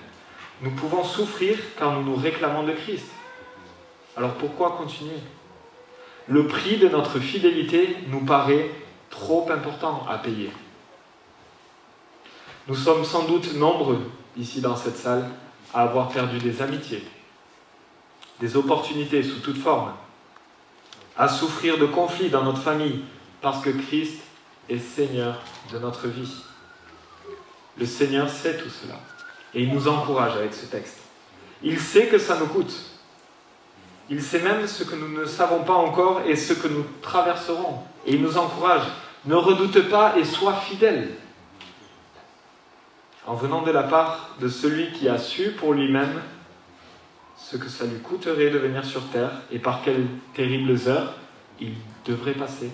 Nous 0.61 0.71
pouvons 0.71 1.03
souffrir 1.03 1.57
quand 1.77 1.91
nous 1.91 2.03
nous 2.03 2.15
réclamons 2.15 2.63
de 2.63 2.71
Christ. 2.71 3.07
Alors 4.17 4.33
pourquoi 4.33 4.71
continuer? 4.71 5.19
Le 6.27 6.47
prix 6.47 6.77
de 6.77 6.87
notre 6.87 7.19
fidélité 7.19 7.97
nous 8.07 8.21
paraît 8.21 8.69
trop 9.11 9.47
important 9.51 10.05
à 10.09 10.17
payer. 10.17 10.51
Nous 12.67 12.75
sommes 12.75 13.05
sans 13.05 13.25
doute 13.25 13.53
nombreux 13.53 14.09
ici 14.37 14.61
dans 14.61 14.75
cette 14.75 14.97
salle 14.97 15.29
à 15.73 15.83
avoir 15.83 16.09
perdu 16.09 16.39
des 16.39 16.61
amitiés, 16.61 17.03
des 18.39 18.55
opportunités 18.55 19.21
sous 19.21 19.39
toute 19.39 19.57
forme, 19.57 19.93
à 21.17 21.27
souffrir 21.27 21.77
de 21.77 21.85
conflits 21.85 22.29
dans 22.29 22.43
notre 22.43 22.61
famille 22.61 23.03
parce 23.41 23.61
que 23.63 23.69
Christ 23.69 24.21
est 24.69 24.79
Seigneur 24.79 25.41
de 25.71 25.79
notre 25.79 26.07
vie. 26.07 26.33
Le 27.77 27.85
Seigneur 27.85 28.29
sait 28.29 28.57
tout 28.57 28.69
cela 28.69 28.99
et 29.53 29.63
il 29.63 29.73
nous 29.73 29.87
encourage 29.87 30.35
avec 30.35 30.53
ce 30.53 30.65
texte. 30.65 30.97
Il 31.63 31.79
sait 31.79 32.07
que 32.07 32.17
ça 32.17 32.37
nous 32.37 32.47
coûte. 32.47 32.90
Il 34.11 34.21
sait 34.21 34.41
même 34.41 34.67
ce 34.67 34.83
que 34.83 34.95
nous 34.95 35.07
ne 35.07 35.25
savons 35.25 35.63
pas 35.63 35.73
encore 35.73 36.21
et 36.27 36.35
ce 36.35 36.53
que 36.53 36.67
nous 36.67 36.85
traverserons. 37.01 37.79
Et 38.05 38.13
il 38.13 38.21
nous 38.21 38.37
encourage. 38.37 38.83
Ne 39.25 39.35
redoute 39.35 39.89
pas 39.89 40.17
et 40.17 40.25
sois 40.25 40.53
fidèle 40.53 41.09
en 43.25 43.35
venant 43.35 43.61
de 43.61 43.71
la 43.71 43.83
part 43.83 44.35
de 44.39 44.47
celui 44.47 44.91
qui 44.91 45.07
a 45.07 45.17
su 45.17 45.51
pour 45.51 45.73
lui-même 45.73 46.21
ce 47.37 47.57
que 47.57 47.69
ça 47.69 47.85
lui 47.85 47.99
coûterait 47.99 48.49
de 48.49 48.57
venir 48.57 48.83
sur 48.83 49.07
terre 49.09 49.31
et 49.51 49.59
par 49.59 49.81
quelles 49.83 50.07
terribles 50.33 50.77
heures 50.87 51.13
il 51.59 51.73
devrait 52.05 52.33
passer, 52.33 52.71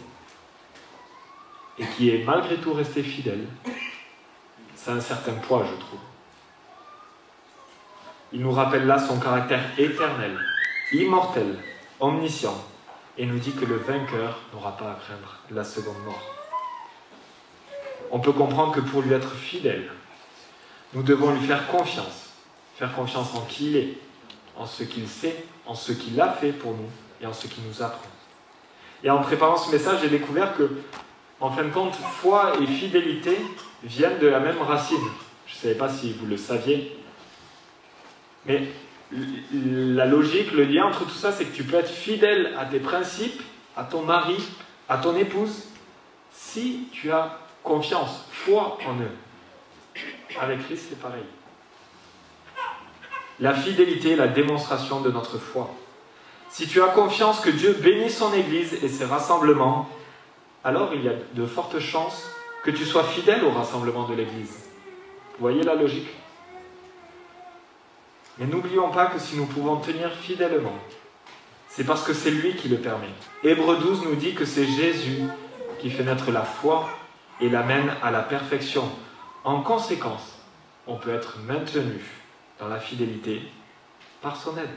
et 1.78 1.86
qui 1.86 2.10
est 2.10 2.24
malgré 2.24 2.56
tout 2.56 2.74
resté 2.74 3.04
fidèle, 3.04 3.46
c'est 4.76 4.92
un 4.92 5.02
certain 5.02 5.34
poids, 5.34 5.66
je 5.70 5.80
trouve. 5.80 6.00
Il 8.32 8.42
nous 8.42 8.52
rappelle 8.52 8.86
là 8.86 8.98
son 8.98 9.20
caractère 9.20 9.62
éternel, 9.78 10.38
immortel, 10.92 11.58
omniscient, 12.00 12.56
et 13.18 13.26
nous 13.26 13.40
dit 13.40 13.54
que 13.54 13.66
le 13.66 13.78
vainqueur 13.78 14.40
n'aura 14.54 14.78
pas 14.78 14.92
à 14.92 14.96
craindre 14.96 15.40
la 15.52 15.64
seconde 15.64 16.04
mort. 16.06 16.22
On 18.12 18.20
peut 18.20 18.32
comprendre 18.32 18.74
que 18.74 18.80
pour 18.80 19.02
lui 19.02 19.14
être 19.14 19.34
fidèle, 19.34 19.90
nous 20.94 21.04
devons 21.04 21.32
lui 21.32 21.46
faire 21.46 21.68
confiance, 21.68 22.34
faire 22.78 22.94
confiance 22.96 23.34
en 23.36 23.42
qui 23.42 23.72
il 23.72 23.76
est, 23.76 23.98
en 24.56 24.66
ce 24.66 24.84
qu'il 24.84 25.08
sait, 25.08 25.44
en 25.66 25.76
ce 25.76 25.92
qu'il 25.92 26.20
a 26.22 26.32
fait 26.32 26.54
pour 26.54 26.72
nous 26.72 26.90
et 27.22 27.26
en 27.26 27.34
ce 27.34 27.48
qu'il 27.48 27.64
nous 27.64 27.82
apprend. 27.82 28.10
Et 29.04 29.10
en 29.10 29.22
préparant 29.22 29.58
ce 29.58 29.72
message, 29.72 30.02
j'ai 30.02 30.10
découvert 30.10 30.56
que, 30.56 30.70
en 31.40 31.52
fin 31.52 31.64
de 31.64 31.70
compte, 31.70 31.96
foi 31.96 32.54
et 32.62 32.66
fidélité 32.66 33.38
viennent 33.84 34.20
de 34.20 34.28
la 34.28 34.40
même 34.40 34.62
racine. 34.62 34.98
Je 35.46 35.56
ne 35.56 35.60
savais 35.60 35.76
pas 35.76 35.90
si 35.90 36.14
vous 36.14 36.26
le 36.26 36.38
saviez. 36.38 36.98
Mais 38.46 38.70
la 39.12 40.06
logique, 40.06 40.52
le 40.52 40.64
lien 40.64 40.86
entre 40.86 41.06
tout 41.06 41.10
ça, 41.10 41.32
c'est 41.32 41.46
que 41.46 41.56
tu 41.56 41.64
peux 41.64 41.78
être 41.78 41.90
fidèle 41.90 42.54
à 42.58 42.66
tes 42.66 42.80
principes, 42.80 43.42
à 43.76 43.84
ton 43.84 44.02
mari, 44.02 44.38
à 44.90 44.98
ton 44.98 45.16
épouse, 45.16 45.64
si 46.32 46.88
tu 46.92 47.12
as 47.12 47.40
confiance, 47.64 48.26
foi 48.32 48.78
en 48.86 48.96
eux. 48.96 49.12
Avec 50.40 50.64
Christ, 50.66 50.88
c'est 50.90 51.00
pareil. 51.00 51.24
La 53.40 53.54
fidélité 53.54 54.12
est 54.12 54.16
la 54.16 54.28
démonstration 54.28 55.02
de 55.02 55.12
notre 55.12 55.38
foi. 55.38 55.74
Si 56.50 56.68
tu 56.68 56.82
as 56.82 56.88
confiance 56.88 57.40
que 57.40 57.50
Dieu 57.50 57.74
bénit 57.74 58.10
son 58.10 58.34
Église 58.34 58.84
et 58.84 58.88
ses 58.88 59.06
rassemblements, 59.06 59.90
alors 60.64 60.94
il 60.94 61.04
y 61.04 61.10
a 61.10 61.14
de 61.34 61.46
fortes 61.46 61.80
chances 61.80 62.30
que 62.64 62.72
tu 62.72 62.86
sois 62.86 63.04
fidèle 63.04 63.44
au 63.44 63.52
rassemblement 63.52 64.08
de 64.08 64.16
l'Église. 64.16 64.70
Vous 65.34 65.42
voyez 65.42 65.62
la 65.64 65.76
logique? 65.76 66.08
Mais 68.40 68.46
n'oublions 68.46 68.90
pas 68.90 69.08
que 69.08 69.20
si 69.20 69.36
nous 69.36 69.46
pouvons 69.46 69.78
tenir 69.78 70.12
fidèlement, 70.14 70.78
c'est 71.70 71.84
parce 71.84 72.04
que 72.04 72.14
c'est 72.14 72.32
lui 72.32 72.56
qui 72.56 72.70
le 72.70 72.78
permet. 72.78 73.10
Hébreu 73.44 73.78
12 73.78 74.04
nous 74.04 74.16
dit 74.16 74.34
que 74.34 74.46
c'est 74.46 74.66
Jésus 74.66 75.24
qui 75.80 75.90
fait 75.90 76.04
naître 76.04 76.32
la 76.32 76.44
foi 76.44 76.90
et 77.42 77.50
l'amène 77.50 77.92
à 78.02 78.12
la 78.12 78.22
perfection. 78.22 78.90
En 79.44 79.62
conséquence, 79.62 80.40
on 80.88 80.96
peut 80.96 81.14
être 81.14 81.38
maintenu 81.48 82.02
dans 82.60 82.68
la 82.68 82.80
fidélité 82.80 83.42
par 84.22 84.36
son 84.36 84.58
aide. 84.58 84.70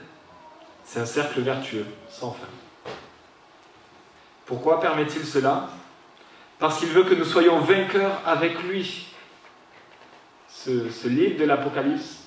C'est 0.84 1.00
un 1.00 1.06
cercle 1.06 1.40
vertueux, 1.40 1.86
sans 2.08 2.32
fin. 2.32 2.92
Pourquoi 4.46 4.80
permet-il 4.80 5.24
cela? 5.24 5.70
Parce 6.58 6.78
qu'il 6.78 6.88
veut 6.88 7.04
que 7.04 7.14
nous 7.14 7.24
soyons 7.24 7.60
vainqueurs 7.60 8.20
avec 8.26 8.62
lui. 8.64 9.06
Ce, 10.48 10.90
ce 10.90 11.08
livre 11.08 11.38
de 11.38 11.44
l'Apocalypse 11.44 12.19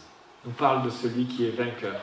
nous 0.46 0.52
parle 0.52 0.84
de 0.84 0.90
celui 0.90 1.26
qui 1.26 1.46
est 1.46 1.52
vainqueur. 1.52 2.00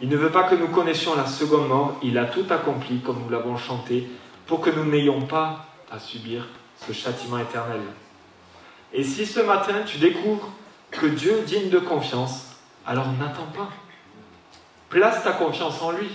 Il 0.00 0.08
ne 0.08 0.16
veut 0.16 0.30
pas 0.30 0.44
que 0.44 0.54
nous 0.54 0.68
connaissions 0.68 1.14
la 1.14 1.26
seconde 1.26 1.68
mort, 1.68 1.98
il 2.02 2.18
a 2.18 2.24
tout 2.24 2.46
accompli 2.50 3.00
comme 3.00 3.22
nous 3.22 3.30
l'avons 3.30 3.56
chanté, 3.56 4.08
pour 4.46 4.60
que 4.60 4.70
nous 4.70 4.84
n'ayons 4.84 5.22
pas 5.22 5.66
à 5.90 5.98
subir 5.98 6.46
ce 6.76 6.92
châtiment 6.92 7.38
éternel. 7.38 7.80
Et 8.92 9.04
si 9.04 9.26
ce 9.26 9.40
matin 9.40 9.82
tu 9.86 9.98
découvres 9.98 10.50
que 10.90 11.06
Dieu 11.06 11.38
est 11.38 11.42
digne 11.42 11.70
de 11.70 11.78
confiance, 11.78 12.56
alors 12.86 13.10
n'attends 13.12 13.50
pas. 13.56 13.70
Place 14.88 15.22
ta 15.24 15.32
confiance 15.32 15.80
en 15.82 15.92
lui. 15.92 16.08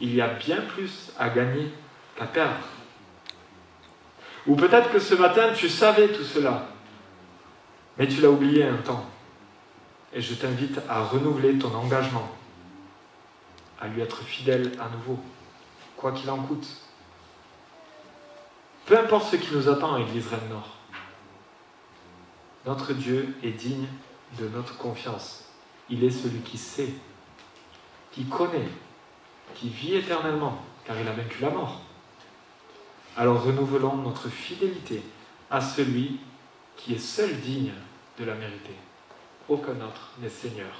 Il 0.00 0.14
y 0.14 0.20
a 0.20 0.28
bien 0.28 0.60
plus 0.60 1.12
à 1.18 1.28
gagner 1.28 1.70
qu'à 2.16 2.26
perdre. 2.26 2.54
Ou 4.46 4.56
peut-être 4.56 4.90
que 4.90 4.98
ce 4.98 5.14
matin 5.14 5.52
tu 5.54 5.68
savais 5.68 6.08
tout 6.08 6.24
cela, 6.24 6.66
mais 7.98 8.06
tu 8.06 8.20
l'as 8.20 8.30
oublié 8.30 8.64
un 8.64 8.76
temps. 8.76 9.04
Et 10.12 10.22
je 10.22 10.34
t'invite 10.34 10.80
à 10.88 11.02
renouveler 11.04 11.58
ton 11.58 11.74
engagement, 11.74 12.30
à 13.80 13.88
lui 13.88 14.00
être 14.00 14.22
fidèle 14.22 14.72
à 14.80 14.88
nouveau, 14.88 15.18
quoi 15.96 16.12
qu'il 16.12 16.30
en 16.30 16.38
coûte. 16.38 16.66
Peu 18.86 18.98
importe 18.98 19.32
ce 19.32 19.36
qui 19.36 19.54
nous 19.54 19.68
attend 19.68 19.96
à 19.96 20.00
Église 20.00 20.28
Rennes 20.28 20.48
Nord. 20.48 20.76
Notre 22.64 22.94
Dieu 22.94 23.36
est 23.42 23.50
digne 23.50 23.86
de 24.38 24.48
notre 24.48 24.78
confiance. 24.78 25.44
Il 25.90 26.04
est 26.04 26.10
celui 26.10 26.40
qui 26.40 26.56
sait, 26.56 26.94
qui 28.12 28.24
connaît, 28.24 28.68
qui 29.54 29.68
vit 29.68 29.96
éternellement, 29.96 30.62
car 30.84 30.98
il 30.98 31.06
a 31.06 31.12
vaincu 31.12 31.42
la 31.42 31.50
mort. 31.50 31.82
Alors 33.16 33.42
renouvelons 33.42 33.96
notre 33.96 34.28
fidélité 34.28 35.02
à 35.50 35.60
celui 35.60 36.20
qui 36.76 36.94
est 36.94 36.98
seul 36.98 37.40
digne 37.40 37.72
de 38.18 38.24
la 38.24 38.34
mériter. 38.34 38.74
Aucun 39.48 39.72
autre 39.72 40.12
n'est 40.20 40.28
Seigneur. 40.28 40.72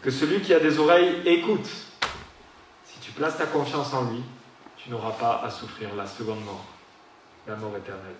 Que 0.00 0.10
celui 0.10 0.40
qui 0.40 0.54
a 0.54 0.60
des 0.60 0.78
oreilles 0.78 1.22
écoute. 1.26 1.68
Si 2.84 3.00
tu 3.00 3.12
places 3.12 3.38
ta 3.38 3.46
confiance 3.46 3.92
en 3.92 4.10
lui, 4.10 4.22
tu 4.76 4.90
n'auras 4.90 5.12
pas 5.12 5.42
à 5.44 5.50
souffrir 5.50 5.94
la 5.94 6.06
seconde 6.06 6.44
mort, 6.44 6.64
la 7.46 7.56
mort 7.56 7.76
éternelle. 7.76 8.16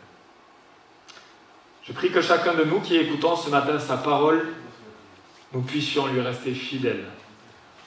Je 1.83 1.93
prie 1.93 2.13
que 2.13 2.21
chacun 2.21 2.55
de 2.55 2.65
nous 2.65 2.81
qui 2.81 2.97
écoutons 2.97 3.37
ce 3.37 3.51
matin 3.51 3.79
sa 3.79 3.97
parole, 3.97 4.55
nous 5.53 5.63
puissions 5.63 6.07
lui 6.07 6.21
rester 6.21 6.55
fidèles, 6.55 7.07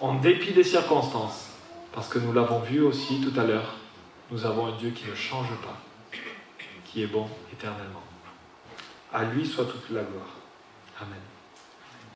en 0.01 0.15
dépit 0.15 0.51
des 0.51 0.63
circonstances, 0.63 1.49
parce 1.93 2.09
que 2.09 2.19
nous 2.19 2.33
l'avons 2.33 2.59
vu 2.59 2.81
aussi 2.81 3.21
tout 3.21 3.39
à 3.39 3.43
l'heure, 3.43 3.75
nous 4.31 4.45
avons 4.45 4.67
un 4.67 4.77
Dieu 4.77 4.89
qui 4.89 5.09
ne 5.09 5.15
change 5.15 5.49
pas, 5.63 5.77
qui 6.85 7.03
est 7.03 7.07
bon 7.07 7.29
éternellement. 7.53 8.04
À 9.15 9.23
lui 9.23 9.45
soit 9.45 9.63
toute 9.63 9.89
la 9.91 10.03
gloire. 10.03 10.35
Amen. 10.99 11.34